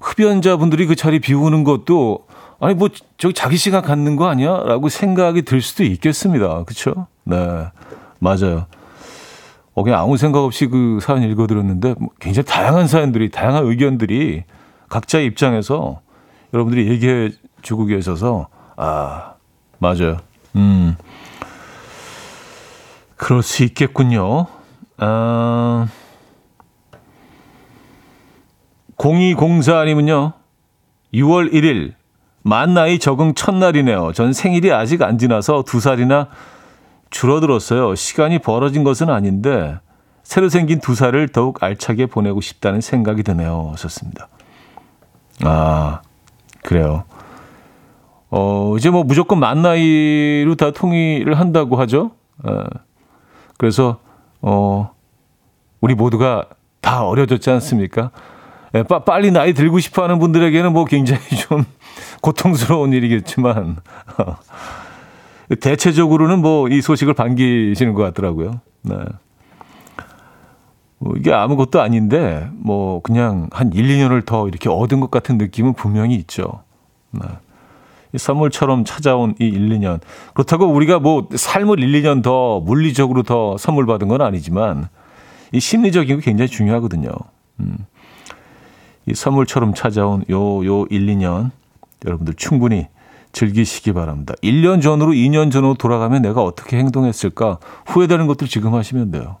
흡연자 0.00 0.56
분들이 0.56 0.86
그 0.86 0.96
자리 0.96 1.20
비우는 1.20 1.64
것도 1.64 2.26
아니 2.60 2.74
뭐 2.74 2.88
저기 3.18 3.34
자기 3.34 3.56
시간 3.56 3.82
갖는 3.82 4.16
거 4.16 4.28
아니야라고 4.28 4.88
생각이 4.88 5.42
들 5.42 5.60
수도 5.62 5.84
있겠습니다. 5.84 6.64
그렇죠? 6.64 7.06
네. 7.24 7.36
맞아요. 8.18 8.66
어, 9.74 9.84
그냥 9.84 10.00
아무 10.00 10.16
생각 10.16 10.40
없이 10.40 10.66
그 10.66 10.98
사연 11.00 11.22
읽어드렸는데 11.22 11.94
뭐 11.98 12.08
굉장히 12.18 12.46
다양한 12.46 12.88
사연들이 12.88 13.30
다양한 13.30 13.64
의견들이 13.64 14.44
각자의 14.88 15.26
입장에서 15.26 16.00
여러분들이 16.52 16.88
얘기해 16.88 17.30
주고 17.62 17.84
계셔서 17.84 18.48
아 18.76 19.34
맞아요. 19.78 20.16
음 20.56 20.96
그럴 23.16 23.42
수 23.42 23.64
있겠군요. 23.64 24.46
아, 24.96 25.86
0204님은요, 28.96 30.32
6월 31.14 31.52
1일, 31.52 31.94
만 32.48 32.72
나이 32.72 32.98
적응 32.98 33.34
첫날이네요. 33.34 34.12
전 34.14 34.32
생일이 34.32 34.72
아직 34.72 35.02
안 35.02 35.18
지나서 35.18 35.64
두 35.66 35.80
살이나 35.80 36.28
줄어들었어요. 37.10 37.94
시간이 37.94 38.38
벌어진 38.38 38.84
것은 38.84 39.10
아닌데, 39.10 39.78
새로 40.22 40.48
생긴 40.48 40.80
두 40.80 40.94
살을 40.94 41.28
더욱 41.28 41.62
알차게 41.62 42.06
보내고 42.06 42.40
싶다는 42.40 42.80
생각이 42.80 43.22
드네요. 43.22 43.70
하셨습니다. 43.72 44.28
아, 45.44 46.00
그래요. 46.62 47.04
어, 48.30 48.74
이제 48.76 48.90
뭐 48.90 49.04
무조건 49.04 49.40
만 49.40 49.62
나이로 49.62 50.54
다 50.56 50.70
통일을 50.70 51.38
한다고 51.38 51.76
하죠. 51.76 52.12
어, 52.44 52.64
그래서 53.56 53.98
어 54.40 54.92
우리 55.80 55.94
모두가 55.94 56.46
다 56.80 57.04
어려졌지 57.04 57.50
않습니까? 57.50 58.10
예, 58.74 58.82
빠, 58.82 59.04
빨리 59.04 59.30
나이 59.30 59.52
들고 59.54 59.78
싶어 59.78 60.02
하는 60.02 60.18
분들에게는 60.18 60.72
뭐 60.72 60.84
굉장히 60.84 61.22
좀 61.48 61.64
고통스러운 62.20 62.92
일이겠지만 62.92 63.76
어, 64.18 64.36
대체적으로는 65.60 66.40
뭐 66.40 66.68
이 66.68 66.80
소식을 66.82 67.14
반기시는 67.14 67.94
것 67.94 68.02
같더라고요. 68.02 68.60
네. 68.82 68.96
뭐 70.98 71.14
이게 71.16 71.32
아무것도 71.32 71.80
아닌데 71.80 72.48
뭐 72.52 73.00
그냥 73.02 73.48
한 73.52 73.72
1, 73.72 73.84
2년을 73.86 74.26
더 74.26 74.48
이렇게 74.48 74.68
얻은 74.68 75.00
것 75.00 75.10
같은 75.10 75.38
느낌은 75.38 75.74
분명히 75.74 76.16
있죠. 76.16 76.62
네. 77.12 77.20
선물처럼 78.16 78.84
찾아온 78.84 79.34
이 79.38 79.44
1, 79.44 79.68
2년. 79.68 80.00
그렇다고 80.34 80.66
우리가 80.66 80.98
뭐 80.98 81.28
삶을 81.34 81.78
1, 81.80 82.02
2년 82.02 82.22
더 82.22 82.60
물리적으로 82.60 83.22
더 83.22 83.56
선물 83.58 83.86
받은 83.86 84.08
건 84.08 84.22
아니지만 84.22 84.88
이 85.52 85.60
심리적인 85.60 86.18
게 86.18 86.22
굉장히 86.22 86.48
중요하거든요. 86.48 87.10
음. 87.60 87.76
이 89.08 89.14
선물처럼 89.14 89.74
찾아온 89.74 90.24
요, 90.30 90.64
요 90.66 90.86
1, 90.90 91.06
2년 91.06 91.50
여러분들 92.04 92.34
충분히 92.34 92.88
즐기시기 93.32 93.92
바랍니다. 93.92 94.34
1년 94.42 94.82
전으로 94.82 95.12
2년 95.12 95.50
전으로 95.50 95.74
돌아가면 95.74 96.22
내가 96.22 96.42
어떻게 96.42 96.78
행동했을까 96.78 97.58
후회되는 97.86 98.26
것들 98.26 98.48
지금 98.48 98.74
하시면 98.74 99.10
돼요. 99.10 99.36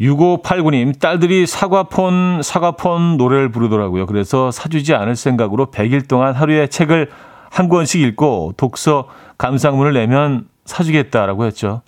6589님, 0.00 0.98
딸들이 0.98 1.46
사과폰, 1.46 2.42
사과폰 2.42 3.16
노래를 3.16 3.50
부르더라고요. 3.50 4.06
그래서 4.06 4.50
사주지 4.50 4.94
않을 4.94 5.14
생각으로 5.14 5.66
100일 5.66 6.08
동안 6.08 6.34
하루에 6.34 6.66
책을 6.66 7.10
한 7.50 7.68
권씩 7.68 8.00
읽고 8.00 8.54
독서 8.56 9.08
감상문을 9.38 9.92
내면 9.92 10.48
사주겠다라고 10.64 11.44
했죠. 11.44 11.82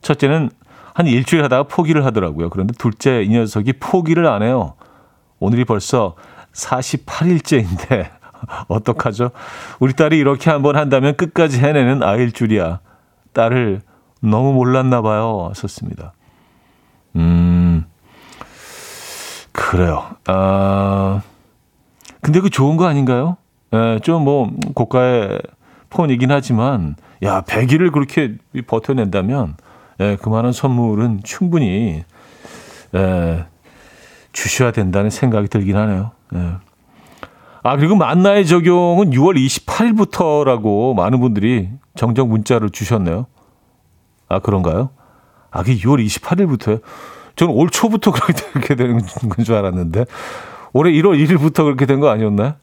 첫째는 0.00 0.50
한 0.94 1.06
일주일 1.06 1.44
하다가 1.44 1.64
포기를 1.64 2.04
하더라고요. 2.04 2.50
그런데 2.50 2.74
둘째 2.76 3.22
이 3.22 3.28
녀석이 3.28 3.74
포기를 3.74 4.26
안 4.26 4.42
해요. 4.42 4.74
오늘이 5.38 5.64
벌써 5.64 6.14
48일째인데 6.52 8.10
어떡하죠? 8.68 9.30
우리 9.78 9.92
딸이 9.92 10.18
이렇게 10.18 10.50
한번 10.50 10.76
한다면 10.76 11.16
끝까지 11.16 11.58
해내는 11.60 12.02
아일 12.02 12.32
줄이야. 12.32 12.80
딸을 13.32 13.80
너무 14.20 14.52
몰랐나 14.52 15.02
봐요. 15.02 15.52
썼습니다. 15.54 16.12
음, 17.16 17.84
그래요. 19.52 20.10
아, 20.26 21.22
근데 22.20 22.40
그 22.40 22.50
좋은 22.50 22.76
거 22.76 22.86
아닌가요? 22.86 23.36
예, 23.72 23.98
좀 24.02 24.24
뭐, 24.24 24.50
고가의 24.74 25.40
폰이긴 25.90 26.30
하지만, 26.30 26.96
야, 27.22 27.42
100일을 27.42 27.92
그렇게 27.92 28.36
버텨낸다면, 28.66 29.56
예, 30.00 30.16
그만한 30.16 30.52
선물은 30.52 31.20
충분히, 31.24 32.04
예, 32.94 33.44
주셔야 34.32 34.72
된다는 34.72 35.10
생각이 35.10 35.48
들긴 35.48 35.76
하네요. 35.76 36.12
예. 36.34 36.52
아, 37.62 37.76
그리고 37.76 37.94
만나의 37.96 38.46
적용은 38.46 39.10
6월 39.10 39.36
28일부터라고 39.36 40.94
많은 40.94 41.20
분들이 41.20 41.68
정정 41.94 42.28
문자를 42.30 42.70
주셨네요. 42.70 43.26
아, 44.28 44.38
그런가요? 44.38 44.90
아, 45.50 45.62
그게 45.62 45.76
6월 45.76 46.04
28일부터요? 46.06 46.80
저는 47.36 47.52
올 47.54 47.68
초부터 47.70 48.12
그렇게 48.52 48.74
되는 48.76 48.98
건 48.98 49.44
줄 49.44 49.54
알았는데, 49.56 50.06
올해 50.72 50.92
1월 50.92 51.18
1일부터 51.26 51.64
그렇게 51.64 51.84
된 51.86 52.00
거 52.00 52.08
아니었나요? 52.08 52.54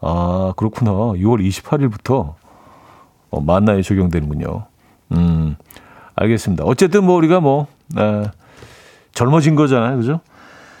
아, 0.00 0.52
그렇구나. 0.56 0.90
6월 0.92 1.46
28일부터 1.46 2.34
어, 3.30 3.40
만나에 3.40 3.82
적용되는군요. 3.82 4.66
음, 5.12 5.56
알겠습니다. 6.16 6.64
어쨌든 6.64 7.04
뭐 7.04 7.16
우리가 7.16 7.40
뭐, 7.40 7.66
에, 7.96 8.24
젊어진 9.12 9.54
거잖아요. 9.54 9.96
그죠? 9.96 10.20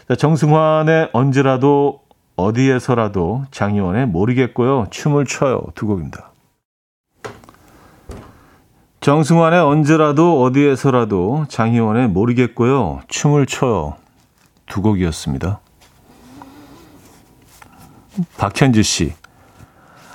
자, 0.08 0.16
정승환의 0.16 1.10
언제라도 1.12 2.00
어디에서라도 2.36 3.44
장희원의 3.50 4.06
모르겠고요. 4.06 4.88
춤을 4.90 5.24
춰요. 5.26 5.62
두 5.74 5.86
곡입니다. 5.86 6.32
정승환의 9.00 9.60
언제라도 9.60 10.42
어디에서라도 10.42 11.46
장희원의 11.48 12.08
모르겠고요. 12.08 13.02
춤을 13.08 13.46
춰요. 13.46 13.96
두 14.66 14.82
곡이었습니다. 14.82 15.60
박현지 18.36 18.82
씨. 18.82 19.12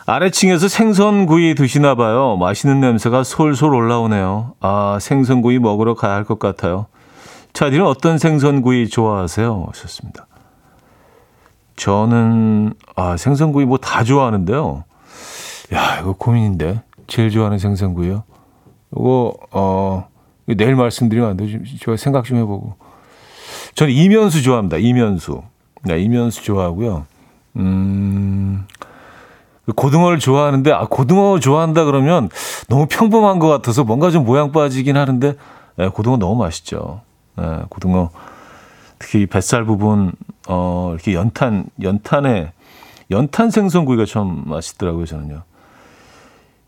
아래층에서 0.06 0.68
생선구이 0.68 1.56
드시나 1.56 1.96
봐요. 1.96 2.36
맛있는 2.38 2.80
냄새가 2.82 3.24
솔솔 3.24 3.74
올라오네요. 3.74 4.54
아, 4.60 4.98
생선구이 5.00 5.60
먹으러 5.60 5.94
가야 5.96 6.14
할 6.16 6.24
것 6.24 6.40
같아요. 6.40 6.88
차디는 7.54 7.86
어떤 7.86 8.18
생선구이 8.18 8.90
좋아하세요? 8.90 9.68
하셨습니다. 9.70 10.28
저는 11.76 12.74
아, 12.96 13.18
생선구이 13.18 13.66
뭐 13.66 13.78
다 13.78 14.04
좋아하는데요. 14.04 14.84
야, 15.74 16.00
이거 16.00 16.14
고민인데. 16.14 16.82
제일 17.08 17.30
좋아하는 17.30 17.58
생선구이요? 17.60 18.24
이거 18.94 19.34
어 19.52 20.08
내일 20.46 20.76
말씀드리면 20.76 21.30
안 21.32 21.38
되죠. 21.38 21.60
제가 21.80 21.98
생각 21.98 22.24
좀 22.26 22.38
해보고. 22.38 22.76
저는 23.76 23.94
이면수 23.94 24.42
좋아합니다. 24.44 24.78
이면수. 24.78 25.42
네, 25.84 26.00
이면수 26.00 26.44
좋아하고요. 26.44 27.06
음, 27.58 28.66
고등어를 29.76 30.20
좋아하는데, 30.20 30.72
아, 30.72 30.88
고등어 30.90 31.40
좋아한다 31.40 31.86
그러면 31.86 32.30
너무 32.68 32.88
평범한 32.88 33.40
것 33.40 33.48
같아서 33.48 33.84
뭔가 33.84 34.10
좀 34.12 34.26
모양 34.26 34.52
빠지긴 34.52 34.98
하는데, 34.98 35.36
네, 35.78 35.88
고등어 35.88 36.18
너무 36.18 36.36
맛있죠. 36.42 37.02
네, 37.38 37.44
고등어. 37.70 38.10
특히 39.00 39.26
뱃살 39.26 39.66
부분, 39.66 40.12
어, 40.48 40.92
이렇게 40.94 41.14
연탄, 41.14 41.66
연탄에, 41.82 42.52
연탄 43.12 43.50
생선구이가 43.50 44.06
참 44.06 44.44
맛있더라고요, 44.46 45.06
저는요. 45.06 45.44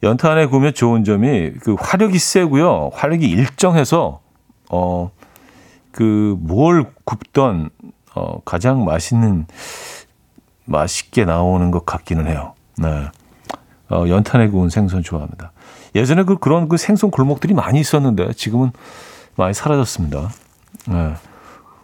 연탄에 0.04 0.48
구우면 0.48 0.74
좋은 0.74 1.04
점이 1.04 1.54
그 1.62 1.76
화력이 1.80 2.20
세고요. 2.20 2.92
화력이 2.94 3.28
일정해서, 3.30 4.20
어, 4.70 5.12
그 5.92 6.36
뭘 6.40 6.92
굽던, 7.06 7.70
어, 8.16 8.40
가장 8.46 8.84
맛있는, 8.86 9.46
맛있게 10.66 11.26
나오는 11.26 11.72
것 11.72 11.86
같기는 11.86 12.28
해요. 12.28 12.53
네. 12.78 13.08
어, 13.90 14.06
연탄에 14.08 14.48
구운 14.50 14.70
생선 14.70 15.04
좋아합니다. 15.04 15.52
예전에 15.96 16.24
그 16.24 16.38
그런 16.38 16.68
그 16.70 16.78
생선 16.78 17.12
골목들이 17.12 17.54
많이 17.54 17.80
있었는데 17.80 18.34
지금은 18.34 18.72
많이 19.36 19.54
사라졌습니다. 19.54 20.30
네. 20.88 21.14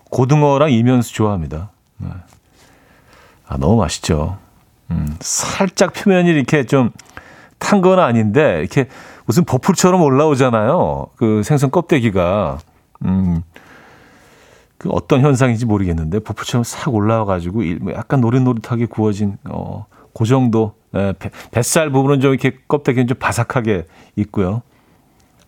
고등어랑 0.09 0.71
이면수 0.71 1.13
좋아합니다. 1.13 1.71
네. 1.97 2.09
아, 3.47 3.57
너무 3.57 3.77
맛있죠. 3.77 4.37
음, 4.91 5.15
살짝 5.19 5.93
표면이 5.93 6.29
이렇게 6.29 6.65
좀 6.65 6.91
탄 7.59 7.81
건 7.81 7.99
아닌데 7.99 8.59
이렇게 8.59 8.87
무슨 9.25 9.43
버풀처럼 9.43 10.01
올라오잖아요. 10.01 11.07
그 11.17 11.43
생선 11.43 11.69
껍데기가 11.69 12.57
음, 13.05 13.43
그 14.77 14.89
어떤 14.89 15.21
현상인지 15.21 15.65
모르겠는데 15.65 16.19
버풀처럼 16.19 16.63
싹 16.63 16.93
올라와가지고 16.93 17.61
뭐 17.81 17.93
약간 17.93 18.21
노릇노릇하게 18.21 18.87
구워진 18.87 19.37
어, 19.49 19.85
그 20.17 20.25
정도 20.25 20.73
예, 20.95 21.13
뱃살 21.51 21.91
부분은 21.91 22.19
좀 22.19 22.31
이렇게 22.31 22.57
껍데기는 22.67 23.07
좀 23.07 23.17
바삭하게 23.17 23.85
있고요. 24.17 24.61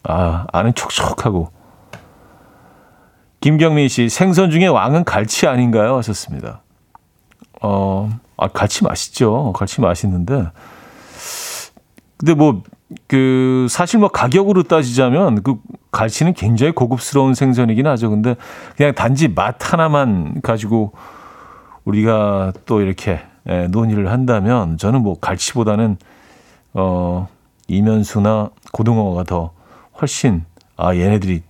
아 0.03 0.45
안은 0.51 0.73
촉촉하고 0.73 1.51
김경민 3.39 3.87
씨 3.87 4.09
생선 4.09 4.51
중에 4.51 4.67
왕은 4.67 5.03
갈치 5.03 5.47
아닌가요? 5.47 5.97
하셨습니다. 5.97 6.61
어, 7.61 8.09
아 8.37 8.47
갈치 8.47 8.83
맛있죠. 8.83 9.53
갈치 9.53 9.81
맛있는데 9.81 10.51
근데 12.17 12.33
뭐 12.33 12.63
그 13.07 13.67
사실 13.69 13.99
뭐 13.99 14.09
가격으로 14.09 14.63
따지자면 14.63 15.43
그 15.43 15.55
갈치는 15.91 16.33
굉장히 16.33 16.71
고급스러운 16.73 17.33
생선이긴 17.33 17.87
하죠. 17.87 18.09
근데 18.09 18.35
그냥 18.75 18.93
단지 18.93 19.27
맛 19.27 19.71
하나만 19.71 20.41
가지고 20.41 20.93
우리가 21.85 22.53
또 22.65 22.81
이렇게 22.81 23.21
예, 23.49 23.67
논의를 23.67 24.11
한다면 24.11 24.77
저는 24.77 25.01
뭐 25.01 25.19
갈치보다는 25.19 25.97
어 26.73 27.27
이면수나 27.67 28.49
고등어가 28.71 29.23
더 29.23 29.51
훨씬 29.99 30.45
아 30.77 30.95
얘네들이 30.95 31.41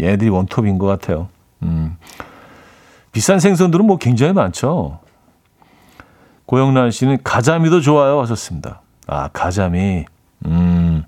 얘네들이 0.00 0.30
원톱인 0.30 0.78
것 0.78 0.86
같아요. 0.86 1.28
음. 1.62 1.96
비싼 3.12 3.40
생선들은 3.40 3.86
뭐 3.86 3.96
굉장히 3.96 4.32
많죠. 4.32 5.00
고영란 6.46 6.90
씨는 6.90 7.18
가자미도 7.22 7.80
좋아요 7.80 8.20
하셨습니다. 8.20 8.82
아 9.06 9.28
가자미 9.28 10.04
음. 10.46 11.04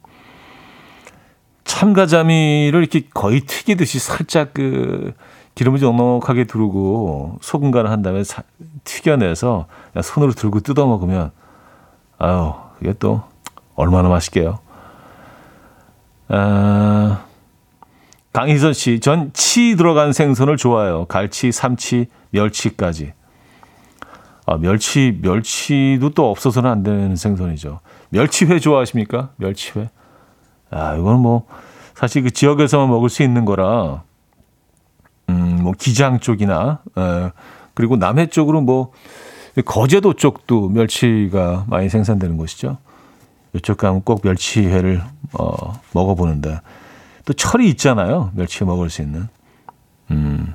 참가자미를 1.65 2.81
이렇게 2.81 3.09
거의 3.13 3.41
튀기듯이 3.41 3.99
살짝 3.99 4.55
그 4.55 5.15
기름을 5.55 5.81
넉넉하게 5.81 6.45
두르고 6.45 7.39
소금 7.41 7.71
간을 7.71 7.91
한 7.91 8.03
다음에 8.03 8.25
사, 8.25 8.43
튀겨내서 8.85 9.67
손으로 10.03 10.33
들고 10.33 10.61
뜯어 10.61 10.87
먹으면 10.87 11.31
아유 12.19 12.53
이게 12.81 12.95
또 12.99 13.23
얼마나 13.75 14.09
맛있게요. 14.09 14.59
아, 16.29 17.25
강희선 18.33 18.73
씨, 18.73 19.01
전 19.01 19.31
치 19.35 19.77
들어간 19.77 20.13
생선을 20.13 20.57
좋아해요. 20.57 21.05
갈치, 21.07 21.53
삼치, 21.53 22.07
멸치까지. 22.31 23.13
아, 24.47 24.57
멸치, 24.57 25.19
멸치도 25.21 26.11
또 26.11 26.31
없어서는 26.31 26.71
안 26.71 26.83
되는 26.83 27.15
생선이죠. 27.17 27.81
멸치회 28.09 28.59
좋아하십니까? 28.59 29.31
멸치회. 29.37 29.91
아, 30.71 30.97
이건 30.97 31.21
뭐 31.21 31.47
사실 31.95 32.23
그 32.23 32.31
지역에서만 32.31 32.89
먹을 32.89 33.11
수 33.11 33.23
있는 33.23 33.45
거라 33.45 34.03
음, 35.33 35.63
뭐 35.63 35.73
기장 35.77 36.21
쪽이나 36.21 36.81
에, 36.97 37.31
그리고 37.75 37.97
남해 37.97 38.27
쪽으로 38.27 38.61
뭐 38.61 38.93
거제도 39.65 40.13
쪽도 40.13 40.69
멸치가 40.69 41.65
많이 41.69 41.89
생산되는 41.89 42.37
곳이죠. 42.37 42.79
이쪽 43.55 43.79
가면 43.79 44.03
꼭 44.03 44.21
멸치회를 44.25 45.03
어, 45.39 45.81
먹어보는데 45.93 46.61
또 47.25 47.33
철이 47.33 47.69
있잖아요. 47.71 48.31
멸치 48.35 48.65
먹을 48.65 48.91
수 48.91 49.03
있는. 49.03 49.29
음. 50.11 50.55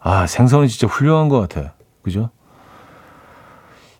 아 0.00 0.26
생선은 0.26 0.68
진짜 0.68 0.86
훌륭한 0.86 1.28
것 1.28 1.40
같아요. 1.40 1.70
그죠? 2.02 2.30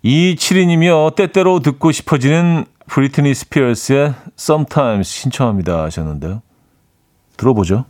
이칠이님이요 0.03 1.11
때때로 1.17 1.61
듣고 1.61 1.91
싶어지는 1.91 2.65
브리트니 2.87 3.35
스피어스의 3.35 4.15
Sometimes 4.39 5.09
신청합니다 5.09 5.83
하셨는데요. 5.85 6.43
들어보죠. 7.37 7.85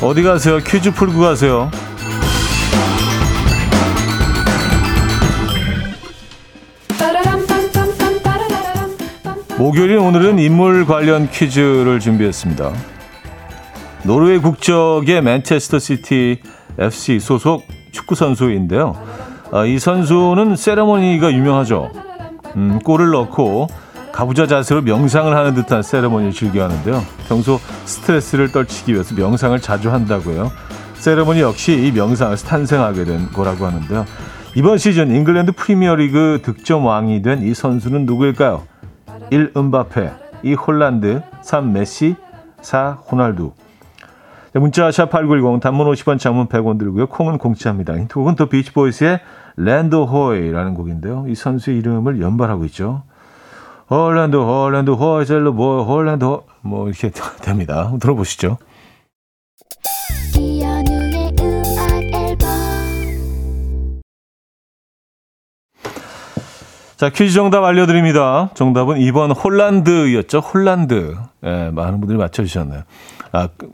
어디 0.00 0.22
가세요? 0.22 0.58
퀴즈 0.58 0.92
풀고 0.92 1.18
가세요. 1.18 1.68
목요일인 9.58 9.98
오늘은 9.98 10.38
인물 10.38 10.86
관련 10.86 11.28
퀴즈를 11.28 11.98
준비했습니다. 11.98 12.72
노르웨이 14.04 14.38
국적의 14.38 15.22
맨체스터 15.22 15.80
시티 15.80 16.38
FC 16.78 17.18
소속 17.18 17.66
축구 17.90 18.14
선수인데요. 18.14 18.94
아, 19.52 19.64
이 19.64 19.78
선수는 19.78 20.56
세레머니가 20.56 21.32
유명하죠. 21.32 21.90
음, 22.56 22.78
골을 22.84 23.10
넣고 23.10 23.68
가부좌 24.12 24.46
자세로 24.46 24.82
명상을 24.82 25.34
하는 25.36 25.54
듯한 25.54 25.82
세레머니를 25.82 26.32
즐겨 26.32 26.64
하는데요. 26.64 27.02
평소 27.28 27.58
스트레스를 27.84 28.50
떨치기 28.50 28.92
위해서 28.94 29.14
명상을 29.14 29.58
자주 29.60 29.92
한다고요. 29.92 30.50
세레머니 30.94 31.40
역시 31.40 31.72
이 31.86 31.92
명상에서 31.92 32.46
탄생하게 32.46 33.04
된 33.04 33.30
거라고 33.32 33.66
하는데요. 33.66 34.04
이번 34.54 34.78
시즌 34.78 35.14
잉글랜드 35.14 35.52
프리미어리그 35.52 36.40
득점 36.42 36.84
왕이 36.86 37.20
된 37.22 37.42
이 37.42 37.52
선수는 37.52 38.06
누구일까요? 38.06 38.62
1. 39.30 39.52
음바페 39.56 40.10
2. 40.42 40.54
홀란드 40.54 41.20
3. 41.42 41.72
메시 41.72 42.16
4. 42.62 42.92
호날두 43.10 43.52
문자 44.58 44.90
샵 44.90 45.10
8910 45.10 45.60
단문 45.60 45.86
50원 45.92 46.18
장문 46.18 46.46
100원 46.48 46.78
들고요. 46.78 47.06
콩은 47.08 47.38
공짜입니다. 47.38 47.94
힌트곡은 47.94 48.36
더 48.36 48.46
비치보이스의 48.46 49.20
Land 49.56 49.96
Ahoy라는 49.96 50.74
곡인데요. 50.74 51.26
이 51.28 51.34
선수의 51.34 51.78
이름을 51.78 52.20
연발하고 52.20 52.64
있죠. 52.66 53.02
홀란드 53.90 54.36
홀란드 54.36 54.90
호이 54.90 55.26
젤로 55.26 55.52
뭐 55.52 55.84
홀란드 55.84 56.24
뭐 56.62 56.88
이렇게 56.88 57.10
됩니다. 57.42 57.92
들어보시죠. 58.00 58.58
자, 66.96 67.10
퀴즈 67.10 67.34
정답 67.34 67.62
알려드립니다. 67.62 68.50
정답은 68.54 68.96
2번 68.96 69.34
홀란드였죠. 69.36 70.38
홀란드. 70.38 71.14
예, 71.44 71.70
많은 71.70 72.00
분들이 72.00 72.18
맞춰주셨네요. 72.18 72.82
아, 73.36 73.48
그, 73.56 73.70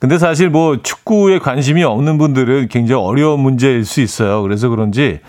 근데 0.00 0.18
사실 0.18 0.50
뭐 0.50 0.82
축구에 0.82 1.38
관심이 1.38 1.84
없는 1.84 2.18
분들은 2.18 2.68
굉장히 2.68 3.00
어려운 3.00 3.40
문제일 3.40 3.84
수 3.84 4.00
있어요. 4.00 4.42
그래서 4.42 4.68
그런지 4.68 5.20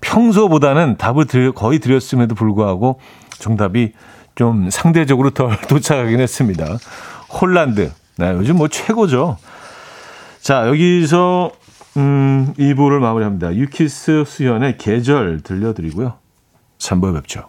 평소보다는 0.00 0.96
답을 0.96 1.26
드려, 1.26 1.52
거의 1.52 1.78
드렸음에도 1.78 2.34
불구하고 2.34 3.00
정답이 3.38 3.92
좀 4.34 4.70
상대적으로 4.70 5.30
덜 5.30 5.56
도착하긴 5.68 6.20
했습니다. 6.20 6.78
홀란드. 7.40 7.92
네, 8.16 8.30
요즘 8.32 8.56
뭐 8.56 8.68
최고죠. 8.68 9.38
자, 10.40 10.66
여기서 10.68 11.52
음, 11.96 12.52
2부를 12.58 12.98
마무리합니다. 12.98 13.54
유키스 13.54 14.24
수연의 14.26 14.78
계절 14.78 15.40
들려드리고요. 15.40 16.14
3부에 16.78 17.14
뵙죠. 17.14 17.48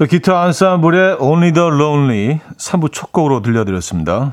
또 0.00 0.06
기타 0.06 0.40
안사블의 0.44 1.18
Only 1.20 1.52
the 1.52 1.68
Lonely 1.68 2.40
3부 2.56 2.90
첫 2.90 3.12
곡으로 3.12 3.42
들려드렸습니다. 3.42 4.32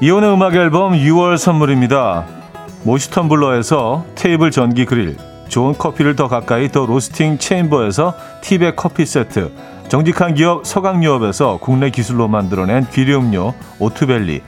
이혼의 0.00 0.32
음악 0.32 0.54
앨범 0.54 0.92
6월 0.92 1.36
선물입니다. 1.36 2.26
모시턴 2.84 3.28
블러에서 3.28 4.04
테이블 4.14 4.52
전기 4.52 4.84
그릴, 4.84 5.16
좋은 5.48 5.76
커피를 5.76 6.14
더 6.14 6.28
가까이 6.28 6.68
더 6.68 6.86
로스팅 6.86 7.38
체인버에서 7.38 8.14
티백 8.42 8.76
커피 8.76 9.04
세트, 9.04 9.50
정직한 9.90 10.34
기업 10.34 10.64
서강유업에서 10.64 11.58
국내 11.60 11.90
기술로 11.90 12.28
만들어낸 12.28 12.86
귀리음료 12.92 13.54
오트벨리, 13.80 14.40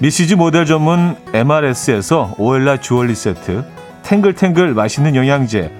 미시즈 0.00 0.34
모델 0.34 0.66
전문 0.66 1.16
MRS에서 1.32 2.34
오엘라 2.36 2.80
주얼리 2.80 3.14
세트, 3.14 3.64
탱글탱글 4.02 4.74
맛있는 4.74 5.16
영양제, 5.16 5.72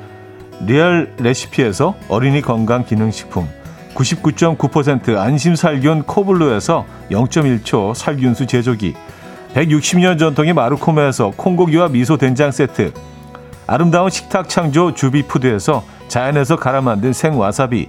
리얼 0.63 1.13
레시피에서 1.19 1.95
어린이 2.09 2.41
건강 2.41 2.87
기능식품, 2.87 3.47
99.9% 3.95 5.19
안심살균 5.19 6.05
코블루에서 6.05 6.87
0.1초 7.11 7.95
살균수 7.95 8.47
제조기 8.47 8.95
160년 9.53 10.19
전통의 10.19 10.55
마루코메에서 10.55 11.33
콩고기와 11.37 11.89
미소 11.89 12.17
된장 12.17 12.51
세트 12.51 12.95
아름다운 13.67 14.09
식탁 14.09 14.49
창조 14.49 14.95
주비푸드에서 14.95 15.85
자연에서 16.09 16.57
갈아 16.57 16.81
만든 16.81 17.13
생와사비 17.13 17.89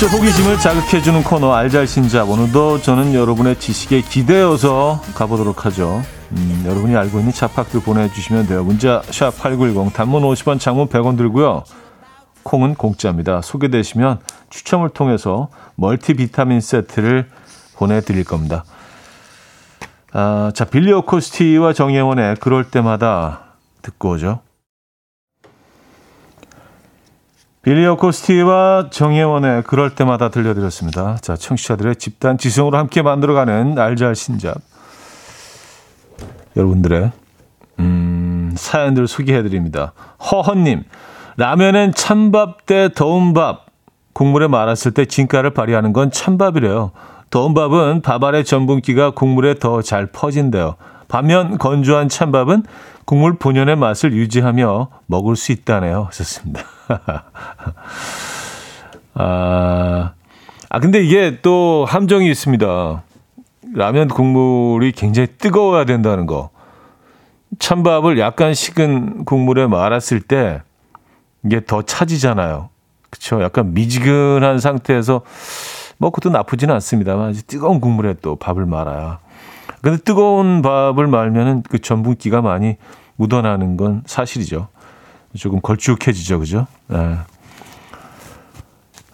직접 0.00 0.16
호기심을 0.16 0.58
자극해주는 0.58 1.22
코너 1.24 1.52
알잘 1.52 1.86
신잡 1.86 2.30
오늘도 2.30 2.80
저는 2.80 3.12
여러분의 3.12 3.60
지식에 3.60 4.00
기대어서 4.00 5.02
가보도록 5.14 5.66
하죠. 5.66 6.00
음, 6.32 6.62
여러분이 6.64 6.96
알고 6.96 7.18
있는 7.18 7.34
잡학들 7.34 7.82
보내주시면 7.82 8.46
돼요. 8.46 8.64
문자 8.64 9.02
샵 9.10 9.36
#8910 9.36 9.92
단문 9.92 10.22
50원, 10.22 10.58
장문 10.58 10.88
100원 10.88 11.18
들고요. 11.18 11.64
콩은 12.44 12.76
공짜입니다. 12.76 13.42
소개되시면 13.42 14.20
추첨을 14.48 14.88
통해서 14.88 15.48
멀티비타민 15.74 16.62
세트를 16.62 17.28
보내드릴 17.76 18.24
겁니다. 18.24 18.64
아, 20.14 20.50
자, 20.54 20.64
빌리 20.64 20.94
오코스티와 20.94 21.74
정예원의 21.74 22.36
그럴 22.36 22.70
때마다 22.70 23.40
듣고 23.82 24.12
오죠. 24.12 24.40
빌리 27.62 27.86
오코스티와 27.86 28.88
정예원의 28.90 29.64
그럴 29.64 29.94
때마다 29.94 30.30
들려드렸습니다. 30.30 31.16
자, 31.20 31.36
청취자들의 31.36 31.96
집단 31.96 32.38
지성으로 32.38 32.78
함께 32.78 33.02
만들어가는 33.02 33.78
알잘 33.78 34.14
신잡. 34.14 34.56
여러분들의 36.56 37.12
음, 37.80 38.54
사연들 38.56 39.06
소개해드립니다. 39.06 39.92
허헌님, 40.30 40.84
라면엔 41.36 41.92
찬밥 41.92 42.64
대 42.66 42.88
더운 42.94 43.34
밥. 43.34 43.66
국물에 44.14 44.48
말았을 44.48 44.92
때 44.92 45.04
진가를 45.04 45.50
발휘하는 45.50 45.92
건 45.92 46.10
찬밥이래요. 46.10 46.92
더운 47.30 47.54
밥은 47.54 48.02
밥 48.02 48.24
안의 48.24 48.44
전분기가 48.44 49.10
국물에 49.10 49.54
더 49.54 49.82
잘 49.82 50.06
퍼진대요. 50.06 50.76
반면 51.08 51.58
건조한 51.58 52.08
찬밥은 52.08 52.64
국물 53.04 53.38
본연의 53.38 53.76
맛을 53.76 54.12
유지하며 54.12 54.88
먹을 55.06 55.36
수 55.36 55.52
있다네요. 55.52 56.04
하셨습니다. 56.08 56.62
아, 59.14 60.12
아, 60.68 60.80
근데 60.80 61.02
이게 61.02 61.38
또 61.42 61.84
함정이 61.88 62.30
있습니다. 62.30 63.02
라면 63.74 64.08
국물이 64.08 64.92
굉장히 64.92 65.28
뜨거워야 65.38 65.84
된다는 65.84 66.26
거. 66.26 66.50
찬밥을 67.58 68.18
약간 68.18 68.54
식은 68.54 69.24
국물에 69.24 69.66
말았을 69.66 70.20
때 70.20 70.62
이게 71.44 71.64
더 71.64 71.82
차지잖아요. 71.82 72.68
그쵸? 73.10 73.42
약간 73.42 73.74
미지근한 73.74 74.60
상태에서 74.60 75.22
뭐 75.98 76.10
그것도 76.10 76.32
나쁘지는 76.32 76.72
않습니다만 76.74 77.34
뜨거운 77.46 77.80
국물에 77.80 78.14
또 78.22 78.36
밥을 78.36 78.66
말아야. 78.66 79.18
근데 79.82 80.02
뜨거운 80.02 80.62
밥을 80.62 81.06
말면은 81.06 81.62
그 81.68 81.78
전분기가 81.78 82.42
많이 82.42 82.76
묻어나는 83.16 83.76
건 83.76 84.02
사실이죠. 84.06 84.68
조금 85.36 85.60
걸쭉해지죠, 85.60 86.40
그죠? 86.40 86.66
네. 86.88 87.16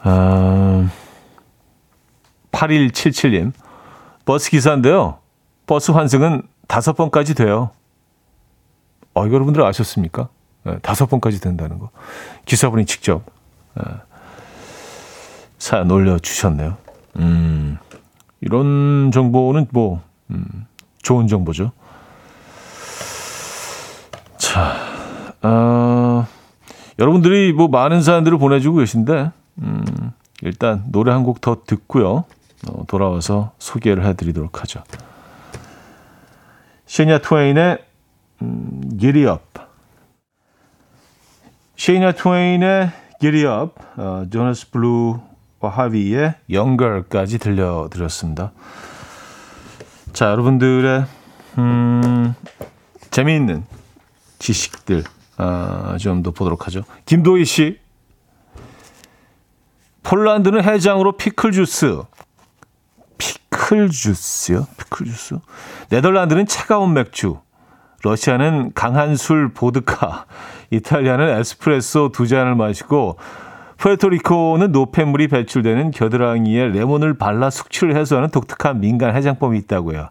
아, 0.02 0.88
8177님. 2.52 3.52
버스 4.24 4.50
기사인데요. 4.50 5.18
버스 5.66 5.90
환승은 5.90 6.42
다섯 6.68 6.94
번까지 6.94 7.34
돼요. 7.34 7.70
어, 9.14 9.22
여러분들 9.22 9.62
아셨습니까? 9.64 10.28
네, 10.64 10.78
다섯 10.82 11.06
번까지 11.06 11.40
된다는 11.40 11.78
거. 11.78 11.90
기사분이 12.44 12.86
직접 12.86 13.22
네, 13.74 13.84
사연 15.58 15.90
올려주셨네요. 15.90 16.76
음, 17.16 17.78
이런 18.40 19.10
정보는 19.12 19.68
뭐, 19.70 20.02
음, 20.30 20.66
좋은 21.02 21.28
정보죠. 21.28 21.72
자, 24.38 24.95
어, 25.46 26.26
여러분들이 26.98 27.52
뭐 27.52 27.68
많은 27.68 28.02
사연들을 28.02 28.38
보내주고 28.38 28.78
계신데, 28.78 29.30
음, 29.62 29.84
일단 30.42 30.84
노래 30.90 31.12
한 31.12 31.22
곡 31.24 31.40
더 31.40 31.62
듣고요. 31.66 32.24
어, 32.68 32.84
돌아와서 32.88 33.52
소개를 33.58 34.04
해드리도록 34.06 34.60
하죠. 34.62 34.82
시니아 36.86 37.18
트웨인의 37.18 37.78
음, 38.42 38.80
Giddy 38.98 39.32
Up. 39.32 39.42
시니아 41.76 42.12
트웨인의 42.12 42.90
Giddy 43.20 43.44
Up, 43.62 43.74
어, 43.96 44.24
조나스 44.30 44.70
블루와 44.70 45.20
하비의 45.62 46.34
Younger까지 46.50 47.38
들려드렸습니다. 47.38 48.52
자, 50.12 50.30
여러분들의 50.30 51.04
음, 51.58 52.34
재미있는 53.10 53.64
지식들 54.38 55.04
아, 55.36 55.96
좀더 55.98 56.30
보도록 56.30 56.66
하죠. 56.66 56.82
김도희 57.04 57.44
씨, 57.44 57.78
폴란드는 60.02 60.62
해장으로 60.62 61.12
피클 61.12 61.52
주스. 61.52 62.02
피클 63.18 63.90
주스요? 63.90 64.66
피클 64.76 65.06
주스. 65.06 65.36
네덜란드는 65.90 66.46
차가운 66.46 66.92
맥주. 66.94 67.38
러시아는 68.04 68.72
강한 68.72 69.16
술 69.16 69.52
보드카. 69.52 70.26
이탈리아는 70.70 71.28
에스프레소 71.40 72.10
두 72.12 72.28
잔을 72.28 72.54
마시고 72.54 73.18
푸에르토리코는 73.78 74.72
노폐물이 74.72 75.28
배출되는 75.28 75.90
겨드랑이에 75.90 76.68
레몬을 76.68 77.18
발라 77.18 77.50
숙취를 77.50 77.96
해소하는 77.96 78.30
독특한 78.30 78.80
민간 78.80 79.14
해장법이 79.14 79.58
있다고요. 79.58 80.08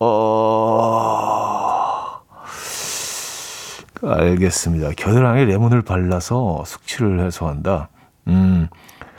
어... 0.00 1.73
알겠습니다. 4.08 4.90
겨드랑이에 4.96 5.44
레몬을 5.44 5.82
발라서 5.82 6.64
숙취를 6.66 7.20
해소한다. 7.20 7.88
음. 8.28 8.68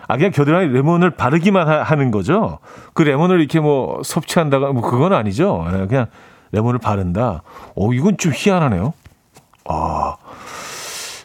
아, 0.07 0.17
그냥 0.17 0.31
겨드랑이 0.31 0.67
레몬을 0.67 1.11
바르기만 1.11 1.67
하, 1.67 1.95
는 1.95 2.11
거죠? 2.11 2.59
그 2.93 3.01
레몬을 3.01 3.39
이렇게 3.39 3.59
뭐 3.59 4.01
섭취한다가, 4.03 4.71
뭐 4.71 4.81
그건 4.81 5.13
아니죠? 5.13 5.65
예, 5.67 5.87
그냥 5.87 6.07
레몬을 6.51 6.79
바른다. 6.79 7.41
오, 7.73 7.93
이건 7.93 8.17
좀 8.17 8.31
희한하네요. 8.35 8.93
아, 9.65 10.15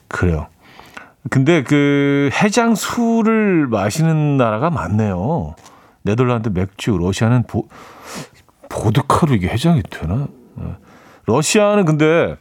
그래요. 0.09 0.47
근데 1.29 1.63
그 1.63 2.31
해장술을 2.33 3.67
마시는 3.67 4.39
나라가 4.39 4.71
많네요. 4.71 5.55
네덜란드 6.03 6.49
맥주, 6.49 6.97
러시아는 6.97 7.43
보, 7.43 7.69
보드카로 8.71 9.35
이게 9.35 9.49
해장이 9.49 9.83
되나? 9.91 10.27
예. 10.61 10.77
러시아는 11.27 11.85
근데 11.85 12.37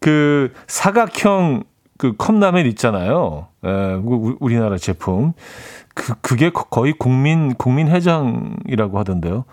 그 0.00 0.52
사각형 0.66 1.64
그 1.98 2.14
컵라면 2.16 2.66
있잖아요. 2.66 3.48
에, 3.64 3.94
우리나라 4.40 4.76
제품. 4.78 5.32
그, 5.94 6.14
그게 6.20 6.50
거의 6.50 6.92
국민, 6.92 7.54
국민 7.54 7.88
해장이라고 7.88 8.98
하던데요. 8.98 9.44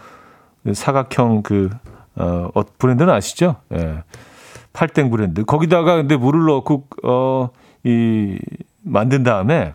사각형 0.74 1.42
그, 1.44 1.70
어, 2.16 2.50
어 2.54 2.64
브랜드는 2.78 3.12
아시죠? 3.14 3.56
예. 3.74 4.04
팔땡 4.74 5.10
브랜드. 5.10 5.46
거기다가 5.46 5.96
근데 5.96 6.18
물을 6.18 6.46
넣고, 6.46 6.88
어, 7.04 7.50
이, 7.84 8.38
만든 8.82 9.24
다음에 9.24 9.74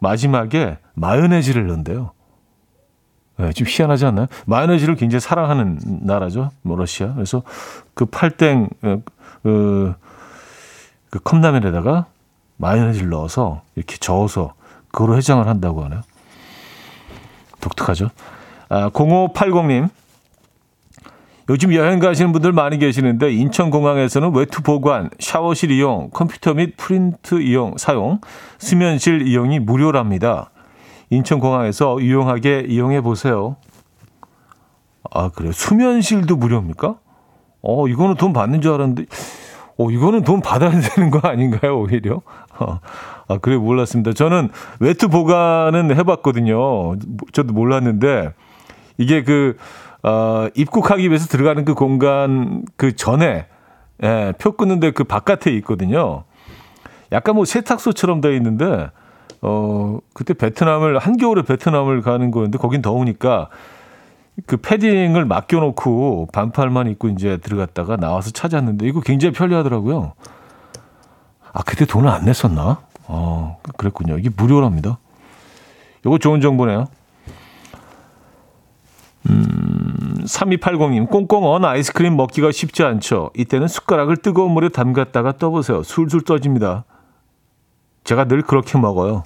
마지막에 0.00 0.78
마요네즈를 0.94 1.66
넣는데요. 1.66 2.10
예, 3.40 3.50
좀 3.52 3.66
희한하지 3.66 4.04
않나요? 4.06 4.26
마요네즈를 4.46 4.96
굉장히 4.96 5.20
사랑하는 5.20 5.78
나라죠. 6.02 6.50
뭐, 6.60 6.76
러시아. 6.76 7.14
그래서 7.14 7.42
그 7.94 8.04
팔땡, 8.04 8.68
어, 8.82 9.02
그, 9.42 9.94
그 11.10 11.18
컵라면에다가 11.20 12.06
마요네즈를 12.56 13.10
넣어서 13.10 13.62
이렇게 13.76 13.96
저어서 13.96 14.54
그거로 14.92 15.16
해장을 15.16 15.46
한다고 15.46 15.84
하네요. 15.84 16.02
독특하죠. 17.60 18.10
아, 18.68 18.90
0580님. 18.90 19.90
요즘 21.48 21.74
여행 21.74 21.98
가시는 21.98 22.32
분들 22.32 22.52
많이 22.52 22.78
계시는데 22.78 23.32
인천공항에서는 23.32 24.34
외투 24.34 24.62
보관, 24.62 25.10
샤워실 25.18 25.70
이용, 25.72 26.08
컴퓨터 26.10 26.54
및 26.54 26.76
프린트 26.76 27.42
이용, 27.42 27.74
사용, 27.76 28.20
수면실 28.58 29.26
이용이 29.26 29.58
무료랍니다. 29.58 30.50
인천공항에서 31.10 32.00
유용하게 32.00 32.66
이용해 32.68 33.00
보세요. 33.00 33.56
아, 35.10 35.28
그래요? 35.30 35.52
수면실도 35.52 36.36
무료입니까? 36.36 36.96
어, 37.62 37.88
이거는 37.88 38.16
돈 38.16 38.32
받는 38.32 38.60
줄 38.60 38.72
알았는데 38.72 39.06
어, 39.78 39.90
이거는 39.90 40.22
돈 40.22 40.40
받아야 40.40 40.70
되는 40.70 41.10
거 41.10 41.26
아닌가요, 41.26 41.80
오히려? 41.80 42.22
어, 42.58 42.80
아, 43.28 43.38
그래, 43.38 43.56
몰랐습니다. 43.56 44.12
저는 44.12 44.50
외투 44.80 45.08
보관은 45.08 45.96
해봤거든요. 45.96 46.96
저도 47.32 47.52
몰랐는데, 47.52 48.32
이게 48.98 49.24
그, 49.24 49.56
어, 50.02 50.48
입국하기 50.54 51.08
위해서 51.08 51.26
들어가는 51.26 51.64
그 51.64 51.74
공간 51.74 52.64
그 52.76 52.94
전에, 52.94 53.46
예, 54.02 54.32
표 54.38 54.52
끊는데 54.52 54.90
그 54.90 55.04
바깥에 55.04 55.50
있거든요. 55.58 56.24
약간 57.12 57.36
뭐 57.36 57.44
세탁소처럼 57.44 58.20
되어 58.20 58.32
있는데, 58.32 58.90
어, 59.40 59.98
그때 60.12 60.34
베트남을, 60.34 60.98
한겨울에 60.98 61.42
베트남을 61.42 62.02
가는 62.02 62.30
거였는데, 62.30 62.58
거긴 62.58 62.82
더우니까, 62.82 63.48
그 64.46 64.56
패딩을 64.56 65.24
맡겨놓고 65.24 66.28
반팔만 66.32 66.88
입고 66.88 67.08
이제 67.08 67.36
들어갔다가 67.36 67.96
나와서 67.96 68.30
찾았는데 68.30 68.86
이거 68.86 69.00
굉장히 69.00 69.32
편리하더라고요. 69.32 70.14
아 71.52 71.62
그때 71.62 71.84
돈을 71.84 72.08
안 72.08 72.24
냈었나? 72.24 72.80
어 73.08 73.58
그랬군요. 73.76 74.18
이게 74.18 74.30
무료랍니다. 74.34 74.98
이거 76.04 76.18
좋은 76.18 76.40
정보네요. 76.40 76.86
음, 79.28 80.24
3280님, 80.24 81.08
꽁꽁 81.08 81.46
언 81.46 81.64
아이스크림 81.64 82.16
먹기가 82.16 82.50
쉽지 82.50 82.82
않죠. 82.82 83.30
이때는 83.36 83.68
숟가락을 83.68 84.16
뜨거운 84.16 84.50
물에 84.52 84.68
담갔다가 84.68 85.36
떠보세요. 85.38 85.82
술술 85.82 86.22
떠집니다. 86.22 86.84
제가 88.04 88.24
늘 88.24 88.42
그렇게 88.42 88.78
먹어요. 88.78 89.22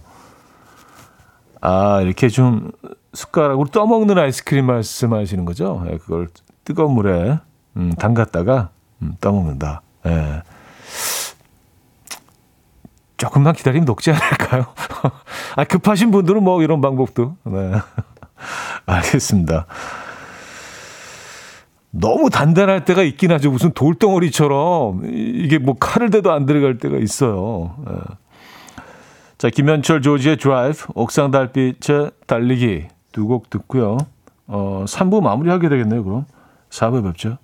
아, 1.62 2.02
이렇게 2.02 2.28
좀 2.28 2.72
숟가락으로 3.16 3.66
떠먹는 3.68 4.18
아이스크림 4.18 4.66
말씀하시는 4.66 5.44
거죠? 5.46 5.82
예, 5.90 5.96
그걸 5.96 6.28
뜨거운 6.64 6.92
물에 6.92 7.38
음, 7.76 7.92
담갔다가 7.94 8.70
음, 9.02 9.14
떠먹는다. 9.20 9.82
예. 10.06 10.42
조금만 13.16 13.54
기다리면 13.54 13.86
녹지 13.86 14.10
않을까요? 14.10 14.66
아, 15.56 15.64
급하신 15.64 16.10
분들은 16.10 16.44
뭐 16.44 16.62
이런 16.62 16.82
방법도. 16.82 17.36
네. 17.44 17.72
알겠습니다. 18.84 19.66
너무 21.90 22.28
단단할 22.28 22.84
때가 22.84 23.02
있긴 23.02 23.32
하죠. 23.32 23.50
무슨 23.50 23.72
돌덩어리처럼 23.72 25.02
이게 25.06 25.56
뭐 25.58 25.74
칼을 25.78 26.10
대도 26.10 26.30
안 26.30 26.44
들어갈 26.44 26.76
때가 26.76 26.98
있어요. 26.98 27.74
예. 27.88 27.94
자, 29.38 29.48
김현철 29.48 30.02
조지의 30.02 30.36
드라이브, 30.36 30.86
옥상 30.94 31.30
달빛의 31.30 32.10
달리기 32.26 32.88
두 33.16 33.26
곡 33.26 33.48
듣고요. 33.48 33.96
어, 34.46 34.84
3부 34.86 35.22
마무리하게 35.22 35.70
되겠네요, 35.70 36.04
그럼. 36.04 36.26
4부에 36.68 37.02
뵙죠. 37.02 37.38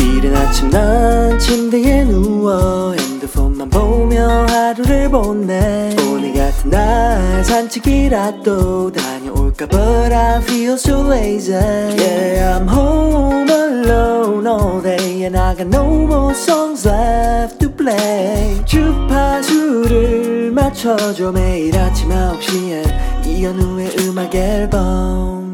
이른 0.00 0.34
아침 0.34 0.68
난 0.68 1.38
침대에 1.38 2.04
누워 2.04 2.92
핸드폰만 2.94 3.70
보며 3.70 4.46
하루를 4.48 5.08
보내 5.08 5.94
오늘 6.10 6.34
같은 6.34 6.70
날 6.70 7.44
산책이라도 7.44 8.90
다녀올 8.92 9.38
but 9.66 10.12
I 10.12 10.40
feel 10.42 10.74
so 10.74 11.00
lazy. 11.02 11.52
Yeah, 11.54 12.58
I'm 12.60 12.68
home 12.68 13.48
alone 13.50 14.46
all 14.46 14.80
day, 14.80 15.24
and 15.24 15.36
I 15.36 15.54
got 15.56 15.66
no 15.66 16.06
more 16.06 16.32
songs 16.32 16.86
left 16.86 17.57
play. 17.78 18.64
주파수를 18.66 20.52
맞춰줘 20.52 21.32
매일 21.32 21.74
아침 21.78 22.10
9시에 22.10 23.26
이현우의 23.26 23.96
음악 24.00 24.34
앨범. 24.34 25.48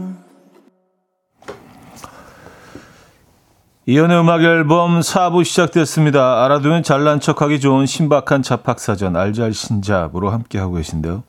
이연의 3.87 4.19
음악 4.19 4.43
앨범 4.43 5.01
4부 5.01 5.45
시작됐습니다. 5.45 6.43
알아두면 6.45 6.83
잘난 6.83 7.21
척하기 7.21 7.61
좋은 7.61 7.85
신박한 7.85 8.43
잡학사전 8.43 9.15
알잘신잡으로 9.15 10.31
함께하고 10.31 10.77
계신데요. 10.77 11.23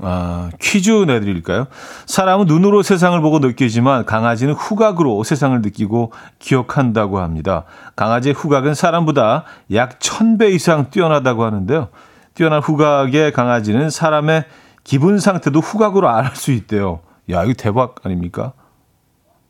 아, 0.00 0.50
퀴즈 0.60 0.90
내드릴까요? 0.90 1.66
사람은 2.06 2.46
눈으로 2.46 2.82
세상을 2.82 3.20
보고 3.20 3.40
느끼지만 3.40 4.04
강아지는 4.04 4.54
후각으로 4.54 5.22
세상을 5.24 5.60
느끼고 5.60 6.12
기억한다고 6.38 7.18
합니다. 7.18 7.64
강아지의 7.96 8.34
후각은 8.34 8.74
사람보다 8.74 9.44
약 9.74 9.98
1000배 9.98 10.52
이상 10.52 10.90
뛰어나다고 10.90 11.44
하는데요. 11.44 11.88
뛰어난 12.34 12.60
후각의 12.60 13.32
강아지는 13.32 13.90
사람의 13.90 14.44
기분 14.84 15.18
상태도 15.18 15.60
후각으로 15.60 16.08
알 16.08 16.36
수 16.36 16.52
있대요. 16.52 17.00
야, 17.30 17.42
이거 17.44 17.52
대박 17.54 17.96
아닙니까? 18.04 18.52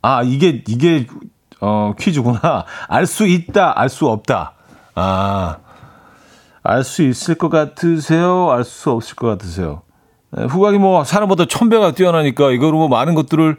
아, 0.00 0.22
이게, 0.22 0.64
이게, 0.66 1.06
어, 1.60 1.92
퀴즈구나. 1.98 2.64
알 2.88 3.06
수 3.06 3.26
있다, 3.26 3.78
알 3.78 3.88
수 3.88 4.08
없다. 4.08 4.52
아, 4.94 5.58
알 6.62 6.82
수 6.82 7.02
있을 7.02 7.34
것 7.34 7.50
같으세요? 7.50 8.50
알 8.50 8.64
수 8.64 8.90
없을 8.90 9.14
것 9.16 9.26
같으세요? 9.28 9.82
네, 10.30 10.44
후각이 10.44 10.78
뭐 10.78 11.04
사람보다 11.04 11.46
천 11.46 11.68
배가 11.68 11.92
뛰어나니까 11.92 12.50
이거로 12.50 12.78
뭐 12.78 12.88
많은 12.88 13.14
것들을 13.14 13.56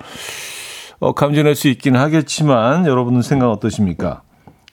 어, 0.99 1.13
감지할 1.13 1.55
수 1.55 1.67
있긴 1.67 1.95
하겠지만 1.95 2.86
여러분은 2.86 3.22
생각 3.22 3.49
어떠십니까? 3.51 4.22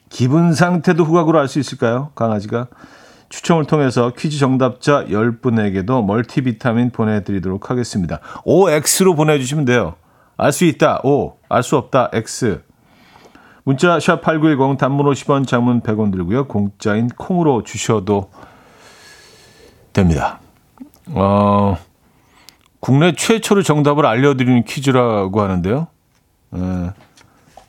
기분 0.09 0.53
상태도 0.53 1.03
후각으로 1.03 1.39
알 1.39 1.47
수 1.47 1.59
있을까요? 1.59 2.11
강아지가 2.15 2.67
추첨을 3.29 3.65
통해서 3.65 4.13
퀴즈 4.17 4.37
정답자 4.37 5.05
10분에게도 5.05 6.05
멀티비타민 6.05 6.91
보내드리도록 6.91 7.69
하겠습니다. 7.69 8.19
OX로 8.45 9.15
보내주시면 9.15 9.65
돼요. 9.65 9.95
알 10.37 10.51
수 10.51 10.65
있다. 10.65 11.01
O. 11.03 11.37
알 11.49 11.63
수 11.63 11.77
없다. 11.77 12.09
X. 12.13 12.61
문자 13.63 13.99
샵 13.99 14.21
8910 14.21 14.77
단문 14.77 15.05
50원 15.07 15.45
장문 15.45 15.81
100원 15.81 16.11
들고요. 16.11 16.47
공짜인 16.47 17.09
콩으로 17.09 17.63
주셔도 17.63 18.29
됩니다. 19.91 20.39
어, 21.09 21.77
국내 22.79 23.13
최초로 23.13 23.63
정답을 23.63 24.05
알려드리는 24.05 24.63
퀴즈라고 24.63 25.41
하는데요. 25.41 25.87
에, 26.55 26.59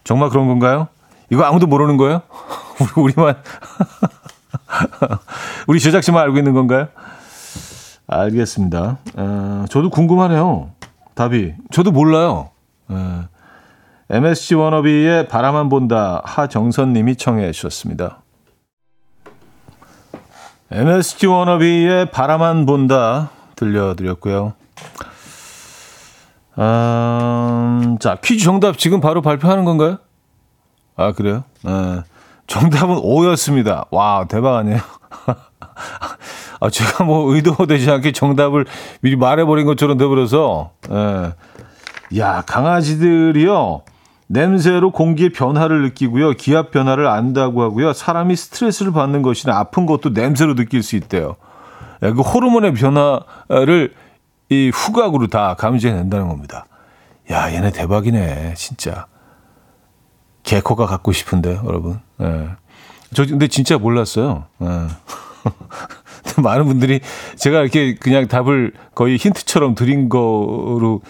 정말 0.05 0.31
그런 0.31 0.47
건가요? 0.47 0.89
이거 1.31 1.45
아무도 1.45 1.67
모르는 1.67 1.97
거예요? 1.97 2.23
우리, 2.97 3.13
우리만, 3.13 3.37
우리 5.67 5.81
제작진만 5.81 6.23
알고 6.25 6.39
있는 6.39 6.53
건가요? 6.53 6.89
알겠습니다. 8.07 8.99
어, 9.17 9.65
저도 9.69 9.91
궁금하네요. 9.91 10.71
답이. 11.15 11.55
저도 11.73 11.91
몰라요. 11.91 12.51
에, 12.91 12.95
MSG 14.11 14.55
워너비의 14.55 15.29
바라만 15.29 15.69
본다 15.69 16.23
하정선 16.25 16.95
님이 16.95 17.17
청해 17.17 17.53
주셨습니다. 17.53 18.21
MSG 20.71 21.27
워너비의 21.27 22.11
바라만 22.11 22.65
본다 22.65 23.31
들려드렸고요. 23.57 24.55
음, 26.59 27.99
자, 28.01 28.17
퀴즈 28.23 28.45
정답 28.45 28.79
지금 28.79 29.01
바로 29.01 29.23
발표하는 29.23 29.65
건가요? 29.65 29.99
아, 30.97 31.13
그래요? 31.13 31.45
네. 31.63 32.03
정답은 32.49 32.99
O였습니다. 33.03 33.85
와, 33.91 34.27
대박 34.29 34.57
아니에요? 34.57 34.81
아, 36.61 36.71
제가 36.71 37.05
뭐 37.05 37.33
의도되지 37.33 37.91
않게 37.91 38.13
정답을 38.13 38.67
미리 39.01 39.15
말해버린 39.15 39.67
것처럼 39.67 39.97
돼버려서, 39.99 40.73
예. 40.91 42.19
야, 42.19 42.43
강아지들이요. 42.47 43.83
냄새로 44.27 44.91
공기의 44.91 45.31
변화를 45.31 45.83
느끼고요. 45.83 46.33
기압 46.33 46.71
변화를 46.71 47.07
안다고 47.07 47.63
하고요. 47.63 47.93
사람이 47.93 48.37
스트레스를 48.37 48.93
받는 48.93 49.23
것이나 49.23 49.57
아픈 49.59 49.87
것도 49.87 50.11
냄새로 50.11 50.55
느낄 50.55 50.83
수 50.83 50.97
있대요. 50.97 51.37
예, 52.03 52.11
그 52.13 52.21
호르몬의 52.21 52.75
변화를 52.75 53.95
이 54.49 54.71
후각으로 54.73 55.27
다 55.27 55.55
감지해낸다는 55.55 56.29
겁니다. 56.29 56.67
야, 57.31 57.53
얘네 57.53 57.73
대박이네, 57.73 58.55
진짜. 58.57 59.07
개코가 60.43 60.87
갖고 60.87 61.13
싶은데, 61.13 61.61
여러분. 61.65 62.01
예. 62.21 62.49
저 63.15 63.27
근데 63.27 63.49
진짜 63.49 63.77
몰랐어요. 63.79 64.47
예. 64.63 64.67
많은 66.43 66.67
분들이 66.67 67.01
제가 67.37 67.61
이렇게 67.61 67.95
그냥 67.95 68.29
답을 68.29 68.73
거의 68.95 69.17
힌트처럼 69.17 69.75
드린 69.75 70.09
거로 70.09 71.03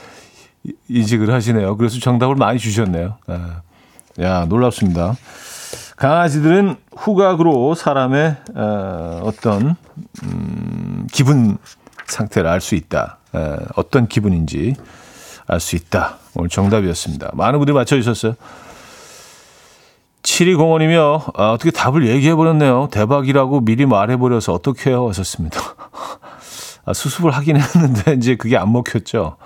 인식을 0.88 1.32
하시네요. 1.32 1.76
그래서 1.76 1.98
정답을 2.00 2.34
많이 2.34 2.58
주셨네요. 2.58 3.18
예. 3.30 4.24
야, 4.24 4.46
놀랍습니다. 4.46 5.14
강아지들은 5.96 6.76
후각으로 6.96 7.74
사람의 7.74 8.36
어, 8.54 9.20
어떤 9.24 9.76
음, 10.22 11.06
기분 11.12 11.58
상태를 12.12 12.48
알 12.50 12.60
수 12.60 12.74
있다. 12.74 13.18
에, 13.34 13.56
어떤 13.76 14.08
기분인지 14.08 14.74
알 15.46 15.60
수 15.60 15.76
있다. 15.76 16.18
오늘 16.34 16.48
정답이었습니다. 16.50 17.30
많은 17.34 17.58
분들이 17.58 17.74
맞춰주셨어요. 17.74 18.34
7205이며 20.22 21.32
아, 21.38 21.52
어떻게 21.52 21.70
답을 21.70 22.06
얘기해버렸네요. 22.08 22.88
대박이라고 22.90 23.60
미리 23.60 23.86
말해버려서 23.86 24.52
어떡해요 24.52 25.08
하셨습니다. 25.08 25.60
아, 26.84 26.92
수습을 26.92 27.30
하긴 27.30 27.56
했는데 27.56 28.14
이제 28.18 28.36
그게 28.36 28.56
안 28.56 28.72
먹혔죠. 28.72 29.36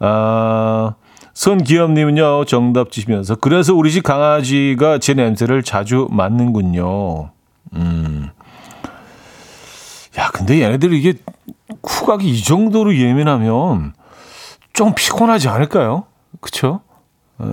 아, 0.00 0.94
손기엽님은요, 1.34 2.44
정답 2.46 2.90
주시면서, 2.90 3.36
그래서 3.36 3.74
우리 3.74 3.92
집 3.92 4.02
강아지가 4.02 4.98
제 4.98 5.14
냄새를 5.14 5.62
자주 5.62 6.08
맡는군요. 6.10 7.30
음. 7.74 8.30
야, 10.18 10.30
근데 10.32 10.60
얘네들 10.60 10.92
이게 10.92 11.14
후각이 11.84 12.28
이 12.28 12.42
정도로 12.42 12.96
예민하면 12.96 13.94
좀 14.72 14.94
피곤하지 14.94 15.48
않을까요? 15.48 16.06
그쵸? 16.40 16.80
에, 17.40 17.44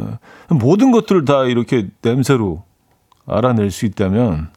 모든 0.49 0.91
것들을 0.91 1.25
다 1.25 1.43
이렇게 1.43 1.87
냄새로 2.01 2.63
알아낼 3.27 3.71
수 3.71 3.85
있다면, 3.85 4.49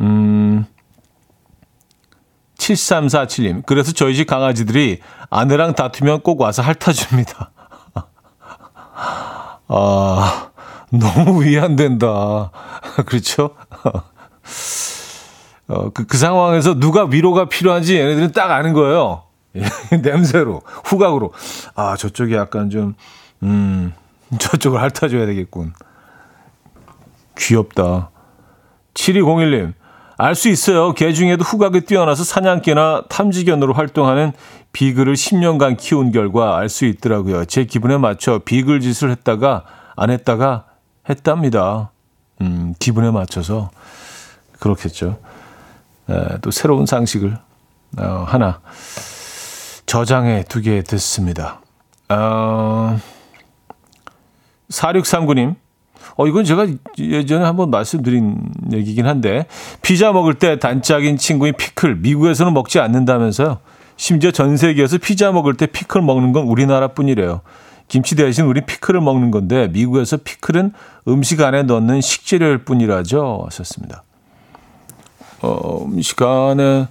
음, 0.00 0.64
7347님. 2.56 3.66
그래서 3.66 3.92
저희 3.92 4.14
집 4.14 4.26
강아지들이 4.26 5.00
아내랑 5.30 5.74
다투면 5.74 6.20
꼭 6.20 6.40
와서 6.40 6.62
핥아줍니다. 6.62 7.50
아, 9.68 10.50
너무 10.90 11.44
위안된다. 11.44 12.52
그렇죠? 13.06 13.56
어, 15.68 15.90
그, 15.90 16.06
그 16.06 16.16
상황에서 16.16 16.74
누가 16.78 17.04
위로가 17.04 17.48
필요한지 17.48 17.96
얘네들은 17.96 18.32
딱 18.32 18.50
아는 18.50 18.72
거예요. 18.72 19.22
냄새로, 20.02 20.62
후각으로. 20.84 21.32
아, 21.74 21.96
저쪽이 21.96 22.34
약간 22.34 22.70
좀, 22.70 22.94
음, 23.42 23.92
저쪽을 24.38 24.80
핥아줘야 24.80 25.26
되겠군. 25.26 25.72
귀엽다. 27.36 28.10
7201님, 28.94 29.74
알 30.18 30.34
수 30.34 30.48
있어요. 30.48 30.92
개 30.92 31.12
중에도 31.12 31.42
후각이 31.42 31.82
뛰어나서 31.82 32.24
사냥개나 32.24 33.04
탐지견으로 33.08 33.72
활동하는 33.72 34.32
비글을 34.72 35.14
10년간 35.14 35.76
키운 35.78 36.12
결과 36.12 36.56
알 36.58 36.68
수 36.68 36.84
있더라고요. 36.84 37.44
제 37.46 37.64
기분에 37.64 37.96
맞춰 37.96 38.38
비글 38.44 38.80
짓을 38.80 39.10
했다가 39.10 39.64
안 39.96 40.10
했다가 40.10 40.66
했답니다. 41.08 41.90
음, 42.40 42.74
기분에 42.78 43.10
맞춰서 43.10 43.70
그렇겠죠. 44.60 45.18
에, 46.10 46.38
또 46.40 46.50
새로운 46.50 46.86
상식을 46.86 47.36
어, 47.98 48.24
하나 48.26 48.60
저장해 49.86 50.44
두게 50.48 50.82
됐습니다. 50.82 51.60
어, 52.08 52.98
4639님, 54.70 55.56
어, 56.16 56.26
이건 56.26 56.44
제가 56.44 56.66
예전에 56.98 57.44
한번 57.44 57.70
말씀드린 57.70 58.52
얘기긴 58.72 59.06
한데, 59.06 59.46
피자 59.82 60.12
먹을 60.12 60.34
때 60.34 60.58
단짝인 60.58 61.16
친구인 61.16 61.54
피클, 61.56 61.96
미국에서는 61.96 62.52
먹지 62.52 62.80
않는다면서요. 62.80 63.58
심지어 63.96 64.30
전 64.30 64.56
세계에서 64.56 64.98
피자 64.98 65.32
먹을 65.32 65.54
때 65.54 65.66
피클 65.66 66.02
먹는 66.02 66.32
건 66.32 66.44
우리나라 66.44 66.88
뿐이래요. 66.88 67.42
김치 67.88 68.16
대신 68.16 68.46
우리 68.46 68.62
피클을 68.62 69.00
먹는 69.00 69.30
건데, 69.30 69.68
미국에서 69.68 70.18
피클은 70.18 70.72
음식 71.08 71.42
안에 71.42 71.64
넣는 71.64 72.00
식재료일 72.00 72.64
뿐이라죠. 72.64 73.42
하셨습니다. 73.46 74.04
어, 75.42 75.86
안에, 76.50 76.88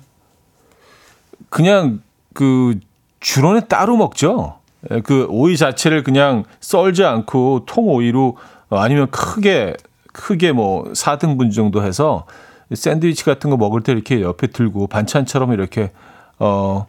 그냥 1.50 2.02
그, 2.34 2.80
주로는 3.20 3.68
따로 3.68 3.98
먹죠. 3.98 4.60
예, 4.92 5.02
그 5.02 5.28
오이 5.30 5.58
자체를 5.58 6.04
그냥 6.04 6.44
썰지 6.60 7.04
않고 7.04 7.66
통 7.66 7.88
오이로 7.88 8.38
어, 8.70 8.78
아니면 8.78 9.10
크게 9.12 9.76
크게 10.12 10.52
뭐 10.52 10.84
4등분 10.92 11.54
정도 11.54 11.84
해서 11.84 12.26
샌드위치 12.74 13.24
같은 13.24 13.50
거 13.50 13.58
먹을 13.58 13.82
때 13.82 13.92
이렇게 13.92 14.22
옆에 14.22 14.48
들고 14.48 14.88
반찬처럼 14.88 15.54
이렇게 15.54 15.92
어 16.40 16.88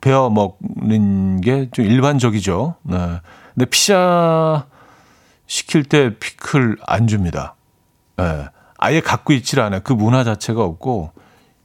베어 0.00 0.30
먹는 0.30 1.40
게 1.40 1.68
좀 1.72 1.84
일반적이죠. 1.84 2.76
네. 2.82 2.96
근데 3.54 3.66
피자 3.66 4.66
시킬 5.46 5.84
때 5.84 6.16
피클 6.18 6.78
안 6.86 7.06
줍니다. 7.06 7.54
예. 8.20 8.48
아예 8.84 9.00
갖고 9.00 9.32
있질 9.32 9.60
않아요. 9.60 9.80
그 9.82 9.92
문화 9.92 10.24
자체가 10.24 10.62
없고 10.62 11.10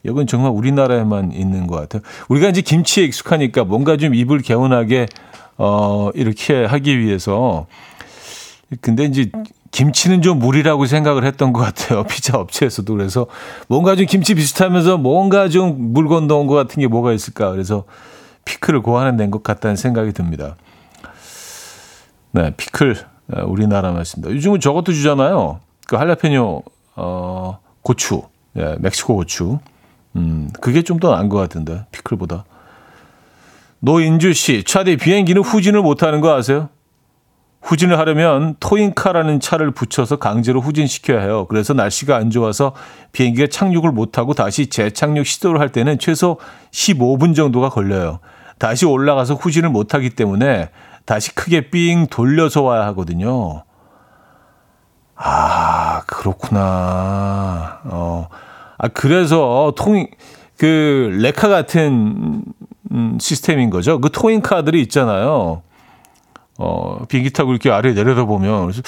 이건 0.04 0.28
정말 0.28 0.52
우리나라에만 0.52 1.34
있는 1.34 1.68
것 1.68 1.76
같아요. 1.76 2.02
우리가 2.30 2.48
이제 2.50 2.62
김치에 2.62 3.04
익숙하니까 3.04 3.66
뭔가 3.66 3.98
좀 3.98 4.16
입을 4.16 4.40
개운하게 4.40 5.08
어 5.58 6.10
이렇게 6.14 6.64
하기 6.66 7.00
위해서 7.00 7.68
근데 8.82 9.04
이제 9.04 9.30
김치는 9.72 10.22
좀 10.22 10.40
무리라고 10.40 10.86
생각을 10.86 11.26
했던 11.26 11.52
것 11.52 11.60
같아요. 11.62 12.04
피자 12.10 12.38
업체에서도 12.38 12.92
그래서 12.94 13.28
뭔가 13.68 13.96
좀 13.96 14.06
김치 14.06 14.34
비슷하면서 14.36 14.98
뭔가 14.98 15.50
좀 15.50 15.76
물 15.94 16.08
건너온 16.08 16.48
것 16.48 16.56
같은 16.56 16.80
게 16.80 16.88
뭐가 16.88 17.12
있을까. 17.14 17.52
그래서 17.52 17.84
피클을 18.46 18.82
고안해 18.82 19.12
낸 19.18 19.30
것 19.32 19.44
같다는 19.44 19.76
생각이 19.76 20.14
듭니다. 20.14 20.56
네, 22.32 22.54
피클 22.56 22.96
어, 23.34 23.44
우리나라 23.46 23.92
맛입니다. 23.92 24.34
요즘은 24.34 24.60
저것도 24.60 24.94
주잖아요. 24.94 25.60
그 25.88 25.96
할라페뇨 25.98 26.64
어, 27.00 27.60
고추, 27.82 28.24
예, 28.58 28.76
멕시코 28.80 29.16
고추. 29.16 29.60
음, 30.16 30.50
그게 30.60 30.82
좀 30.82 31.00
더 31.00 31.12
나은 31.16 31.30
것 31.30 31.38
같은데 31.38 31.86
피클보다. 31.92 32.44
노인주 33.80 34.34
씨, 34.34 34.64
차디 34.64 34.98
비행기는 34.98 35.42
후진을 35.42 35.82
못하는 35.82 36.20
거 36.20 36.36
아세요? 36.36 36.68
후진을 37.62 37.98
하려면 37.98 38.56
토인카라는 38.60 39.40
차를 39.40 39.72
붙여서 39.72 40.18
강제로 40.18 40.60
후진시켜야 40.62 41.22
해요. 41.22 41.46
그래서 41.50 41.74
날씨가 41.74 42.16
안 42.16 42.30
좋아서 42.32 42.74
비행기가 43.12 43.48
착륙을 43.48 43.92
못하고 43.92 44.34
다시 44.34 44.68
재착륙 44.68 45.26
시도를 45.26 45.60
할 45.60 45.70
때는 45.70 46.00
최소 46.00 46.38
15분 46.72 47.36
정도가 47.36 47.70
걸려요. 47.70 48.20
다시 48.58 48.86
올라가서 48.86 49.36
후진을 49.36 49.70
못하기 49.70 50.12
때문에 50.12 50.70
다시 51.06 51.34
크게 51.36 51.70
삥 51.70 52.08
돌려서 52.10 52.62
와야 52.62 52.86
하거든요. 52.88 53.64
아, 55.22 56.02
그렇구나. 56.08 57.82
어. 57.86 58.28
아, 58.78 58.88
그래서 58.88 59.74
토잉, 59.76 60.08
그, 60.58 61.10
레카 61.22 61.50
같은 61.50 62.44
음, 62.92 63.18
시스템인 63.20 63.70
거죠. 63.70 64.00
그 64.00 64.10
토잉 64.12 64.42
카들이 64.42 64.82
있잖아요. 64.84 65.62
어, 66.58 67.06
비행기 67.08 67.32
타고 67.32 67.52
이렇게 67.52 67.70
아래에 67.70 67.94
내려다 67.94 68.24
보면, 68.26 68.64
그래서 68.64 68.82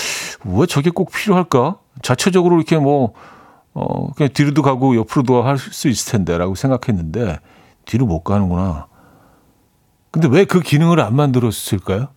왜 0.46 0.66
저게 0.66 0.90
꼭 0.90 1.12
필요할까? 1.12 1.78
자체적으로 2.02 2.56
이렇게 2.58 2.78
뭐, 2.78 3.14
어, 3.74 4.12
그냥 4.14 4.30
뒤로도 4.34 4.62
가고 4.62 4.96
옆으로도 4.96 5.44
할 5.44 5.58
수 5.58 5.90
있을 5.90 6.14
텐데, 6.14 6.38
라고 6.38 6.56
생각했는데, 6.56 7.40
뒤로 7.86 8.06
못 8.06 8.24
가는구나. 8.24 8.88
근데 10.12 10.28
왜 10.30 10.46
그 10.46 10.62
기능을 10.62 11.00
안 11.02 11.16
만들었을까요? 11.16 12.08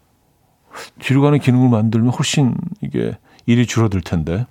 뒤로 1.00 1.20
가는 1.22 1.38
기능을 1.38 1.68
만들면 1.68 2.10
훨씬 2.10 2.56
이게 2.80 3.16
일이 3.46 3.66
줄어들 3.66 4.00
텐데. 4.00 4.46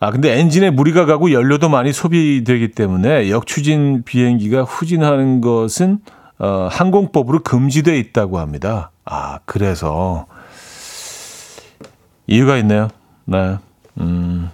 아, 0.00 0.10
근데 0.10 0.38
엔진에 0.38 0.70
무리가 0.70 1.06
가고 1.06 1.32
연료도 1.32 1.68
많이 1.68 1.92
소비되기 1.92 2.72
때문에 2.72 3.30
역추진 3.30 4.02
비행기가 4.04 4.62
후진하는 4.62 5.40
것은 5.40 6.00
어, 6.38 6.68
항공법으로 6.70 7.42
금지되어 7.42 7.94
있다고 7.94 8.38
합니다. 8.38 8.90
아, 9.04 9.38
그래서 9.46 10.26
이유가 12.26 12.56
있네요. 12.58 12.88
네. 13.24 13.56
음. 14.00 14.50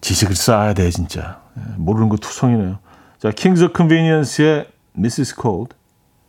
지식을 0.00 0.34
쌓아야 0.34 0.74
돼, 0.74 0.90
진짜. 0.90 1.40
모르는 1.76 2.08
거 2.08 2.16
투성이네요. 2.16 2.78
자, 3.18 3.28
of 3.28 3.72
Convenience의 3.72 4.68
Mrs. 4.92 5.36
Cold. 5.36 5.74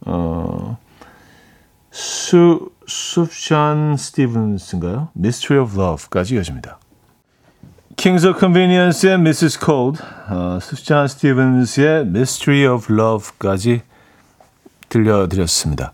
어. 0.05 0.77
수 1.91 2.69
수프얀 2.87 3.97
스티븐스인가요? 3.97 5.09
Mystery 5.17 5.63
of 5.63 5.79
Love까지 5.79 6.35
이어집니다. 6.35 6.79
Kings 7.97 8.25
of 8.25 8.39
Convenience의 8.39 9.15
Mrs. 9.15 9.59
Cold, 9.63 10.01
어, 10.29 10.59
수프얀 10.61 11.07
스티븐스의 11.07 12.01
Mystery 12.01 12.73
of 12.73 12.91
Love까지 12.91 13.81
들려드렸습니다. 14.87 15.91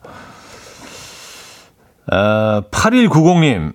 아, 2.11 2.61
8190님, 2.69 3.73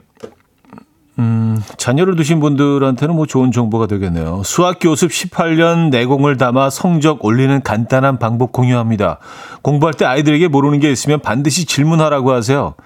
음, 1.18 1.60
자녀를 1.76 2.14
두신 2.14 2.38
분들한테는 2.38 3.16
뭐 3.16 3.26
좋은 3.26 3.50
정보가 3.50 3.88
되겠네요. 3.88 4.42
수학 4.44 4.78
교습 4.78 5.10
18년 5.10 5.90
내공을 5.90 6.36
담아 6.36 6.70
성적 6.70 7.24
올리는 7.24 7.60
간단한 7.62 8.20
방법 8.20 8.52
공유합니다. 8.52 9.18
공부할 9.62 9.94
때 9.94 10.04
아이들에게 10.04 10.46
모르는 10.46 10.78
게 10.78 10.92
있으면 10.92 11.18
반드시 11.20 11.64
질문하라고 11.64 12.30
하세요. 12.32 12.76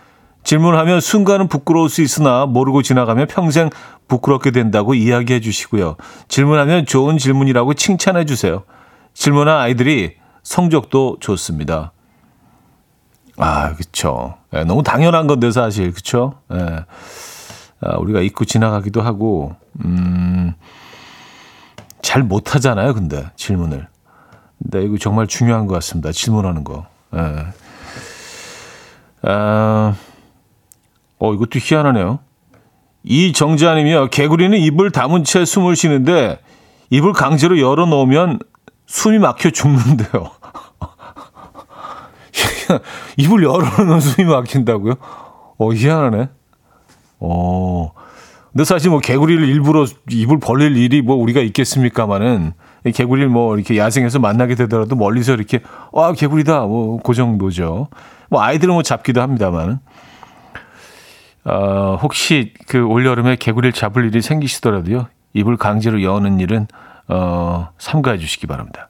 질문하면 0.45 1.01
순간은 1.01 1.49
부끄러울 1.49 1.89
수 1.89 2.03
있으나 2.03 2.47
모르고 2.47 2.83
지나가면 2.83 3.27
평생 3.29 3.71
부끄럽게 4.09 4.51
된다고 4.51 4.95
이야기해 4.95 5.41
주시고요. 5.41 5.97
질문하면 6.29 6.87
좋은 6.87 7.19
질문이라고 7.19 7.75
칭찬해 7.75 8.25
주세요. 8.25 8.65
질문한 9.15 9.59
아이들이 9.59 10.17
성적도 10.43 11.17
좋습니다. 11.21 11.93
아, 13.37 13.75
그쵸. 13.75 14.35
예, 14.55 14.65
너무 14.65 14.83
당연한 14.83 15.27
건데, 15.27 15.51
사실. 15.51 15.93
그쵸? 15.93 16.35
예. 16.53 16.85
아, 17.81 17.97
우리가 17.97 18.21
잊고 18.21 18.45
지나가기도 18.45 19.01
하고, 19.01 19.57
음, 19.85 20.55
잘 22.03 22.23
못하잖아요, 22.23 22.95
근데, 22.95 23.31
질문을. 23.37 23.89
근데 24.63 24.85
이거 24.85 24.99
정말 24.99 25.27
중요한 25.27 25.67
것 25.67 25.75
같습니다. 25.75 26.13
질문하는 26.13 26.63
거. 26.65 26.87
예. 27.15 27.47
아, 29.23 29.95
어, 31.23 31.33
이것도 31.35 31.61
희한하네요. 31.63 32.19
이 33.05 33.33
정자님이요. 33.33 34.11
개구리는 34.11 34.59
입을 34.59 34.91
다문 34.91 35.23
채 35.23 35.45
숨을 35.45 35.77
쉬는데, 35.77 36.41
입을 36.91 37.13
강제로 37.13 37.61
열어 37.61 37.87
놓으면 37.87 38.41
숨이 38.87 39.21
막혀 39.21 39.51
죽는데요. 39.51 40.33
입을 43.19 43.45
열어놓으면 43.45 44.01
숨이 44.01 44.29
막힌다고요? 44.29 44.95
어, 45.59 45.73
희한하네. 45.73 46.29
어. 47.21 47.93
근데 48.51 48.65
사실 48.65 48.91
뭐 48.91 48.99
개구리를 48.99 49.49
일부러 49.49 49.87
입을 50.11 50.41
벌릴 50.41 50.77
일이 50.77 51.03
뭐 51.03 51.15
우리가 51.15 51.41
있겠습니까마는 51.41 52.53
개구리를 52.93 53.29
뭐 53.29 53.55
이렇게 53.55 53.79
야생에서 53.79 54.19
만나게 54.19 54.57
되더라도 54.57 54.97
멀리서 54.97 55.35
이렇게 55.35 55.61
아 55.95 56.13
개구리다 56.13 56.63
뭐그 56.63 57.15
정도죠. 57.15 57.89
뭐 58.29 58.43
아이들은 58.43 58.75
뭐 58.75 58.83
잡기도 58.83 59.23
합니다만은 59.23 59.79
어, 61.45 61.99
혹시 62.01 62.55
그 62.69 62.85
올여름에 62.85 63.37
개구리를 63.37 63.73
잡을 63.73 64.07
일이 64.07 64.23
생기시더라도요 64.23 65.09
입을 65.35 65.57
강제로 65.57 66.03
여는 66.03 66.41
일은 66.41 66.67
어, 67.09 67.71
삼가해 67.79 68.19
주시기 68.19 68.47
바랍니다. 68.47 68.89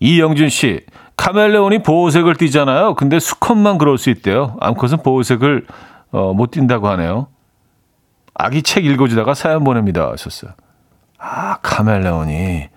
이영준 0.00 0.48
씨 0.48 0.80
카멜레온이 1.16 1.82
보호색을 1.82 2.36
띠잖아요. 2.36 2.94
근데 2.94 3.18
수컷만 3.18 3.78
그럴 3.78 3.98
수 3.98 4.10
있대요. 4.10 4.56
암컷은 4.60 5.02
보호색을 5.02 5.66
어, 6.12 6.32
못 6.32 6.50
띈다고 6.50 6.88
하네요. 6.88 7.28
아기 8.34 8.62
책 8.62 8.86
읽어주다가 8.86 9.34
사연 9.34 9.64
보냅니다. 9.64 10.10
하셨어요. 10.10 10.52
아, 11.18 11.58
카멜레온이. 11.60 12.68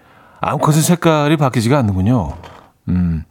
암컷은 0.41 0.81
색깔이 0.81 1.37
바뀌지가 1.37 1.77
않는군요. 1.77 2.33
음. 2.89 3.23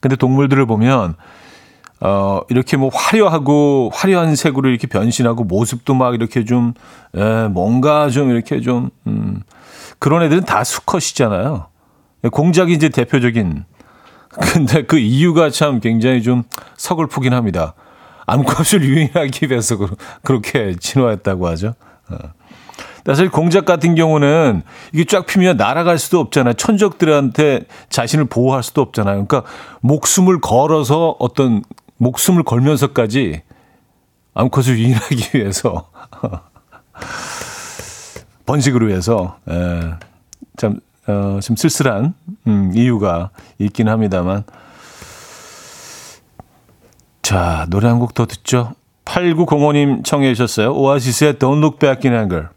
근데 0.00 0.16
동물들을 0.16 0.66
보면, 0.66 1.14
어, 2.04 2.40
이렇게 2.48 2.76
뭐 2.76 2.90
화려하고, 2.92 3.90
화려한 3.94 4.34
색으로 4.34 4.68
이렇게 4.68 4.88
변신하고, 4.88 5.44
모습도 5.44 5.94
막 5.94 6.14
이렇게 6.14 6.44
좀, 6.44 6.74
에, 7.14 7.46
뭔가 7.46 8.10
좀 8.10 8.30
이렇게 8.30 8.60
좀, 8.60 8.90
음, 9.06 9.42
그런 10.00 10.22
애들은 10.24 10.44
다 10.44 10.64
수컷이잖아요. 10.64 11.68
공작이 12.32 12.72
이제 12.72 12.88
대표적인. 12.88 13.64
근데 14.52 14.82
그 14.82 14.98
이유가 14.98 15.50
참 15.50 15.78
굉장히 15.78 16.22
좀 16.22 16.42
서글프긴 16.76 17.34
합니다. 17.34 17.74
암컷을 18.26 18.82
유인하기 18.84 19.48
위해서 19.50 19.76
그렇게 20.22 20.74
진화했다고 20.80 21.46
하죠. 21.48 21.74
어. 22.08 22.16
사실 23.04 23.30
공작 23.30 23.64
같은 23.64 23.94
경우는 23.94 24.62
이게 24.92 25.04
쫙 25.04 25.26
피면 25.26 25.56
날아갈 25.56 25.98
수도 25.98 26.20
없잖아요. 26.20 26.54
천적들한테 26.54 27.64
자신을 27.90 28.26
보호할 28.26 28.62
수도 28.62 28.80
없잖아요. 28.80 29.26
그러니까 29.26 29.42
목숨을 29.80 30.40
걸어서 30.40 31.16
어떤 31.18 31.62
목숨을 32.02 32.42
걸면서까지 32.42 33.42
암컷을 34.34 34.76
유인하기 34.78 35.38
위해서 35.38 35.88
번식을 38.44 38.88
위해서 38.88 39.38
예, 39.48 39.92
참, 40.56 40.80
어, 41.06 41.38
좀 41.40 41.54
쓸쓸한 41.54 42.14
음, 42.48 42.72
이유가 42.74 43.30
있긴 43.58 43.88
합니다만 43.88 44.42
자, 47.22 47.66
노래 47.70 47.86
한 47.86 48.00
곡 48.00 48.14
더 48.14 48.26
듣죠. 48.26 48.74
8905님 49.04 50.04
청해 50.04 50.34
주셨어요. 50.34 50.74
오아시스의 50.74 51.34
Don't 51.34 51.58
Look 51.58 51.78
Back 51.78 52.10
in 52.10 52.18
Anger. 52.18 52.48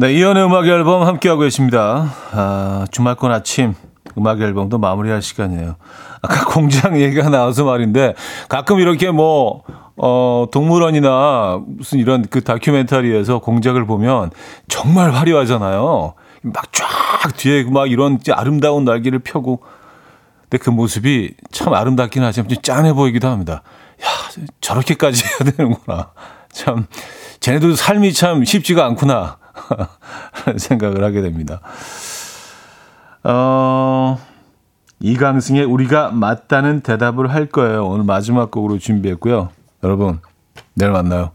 네, 0.00 0.14
이연의 0.14 0.46
음악 0.46 0.66
앨범 0.66 1.06
함께하고 1.06 1.42
계십니다. 1.42 2.10
아, 2.32 2.86
주말권 2.90 3.32
아침 3.32 3.74
음악 4.16 4.40
앨범도 4.40 4.78
마무리할 4.78 5.20
시간이에요. 5.20 5.76
아까 6.22 6.44
공장 6.48 6.98
얘기가 6.98 7.28
나와서 7.28 7.66
말인데 7.66 8.14
가끔 8.48 8.80
이렇게 8.80 9.10
뭐, 9.10 9.62
어, 9.98 10.46
동물원이나 10.50 11.60
무슨 11.66 11.98
이런 11.98 12.24
그 12.30 12.42
다큐멘터리에서 12.42 13.40
공작을 13.40 13.84
보면 13.84 14.30
정말 14.68 15.10
화려하잖아요. 15.10 16.14
막 16.44 16.72
쫙 16.72 17.36
뒤에 17.36 17.64
막 17.64 17.90
이런 17.90 18.18
아름다운 18.32 18.86
날개를 18.86 19.18
펴고 19.18 19.60
근데 20.48 20.56
그 20.64 20.70
모습이 20.70 21.34
참 21.52 21.74
아름답긴 21.74 22.22
하지만 22.22 22.48
좀 22.48 22.62
짠해 22.62 22.94
보이기도 22.94 23.28
합니다. 23.28 23.62
야, 24.02 24.08
저렇게까지 24.62 25.24
해야 25.26 25.50
되는구나. 25.52 26.12
참, 26.50 26.86
쟤네도 27.40 27.74
삶이 27.74 28.14
참 28.14 28.46
쉽지가 28.46 28.86
않구나. 28.86 29.39
하는 29.54 30.58
생각을 30.58 31.04
하게 31.04 31.22
됩니다. 31.22 31.60
어, 33.24 34.18
이강승의 35.00 35.64
우리가 35.64 36.10
맞다는 36.10 36.80
대답을 36.80 37.32
할 37.32 37.46
거예요. 37.46 37.86
오늘 37.86 38.04
마지막 38.04 38.50
곡으로 38.50 38.78
준비했고요. 38.78 39.50
여러분, 39.82 40.20
내일 40.74 40.92
만나요. 40.92 41.30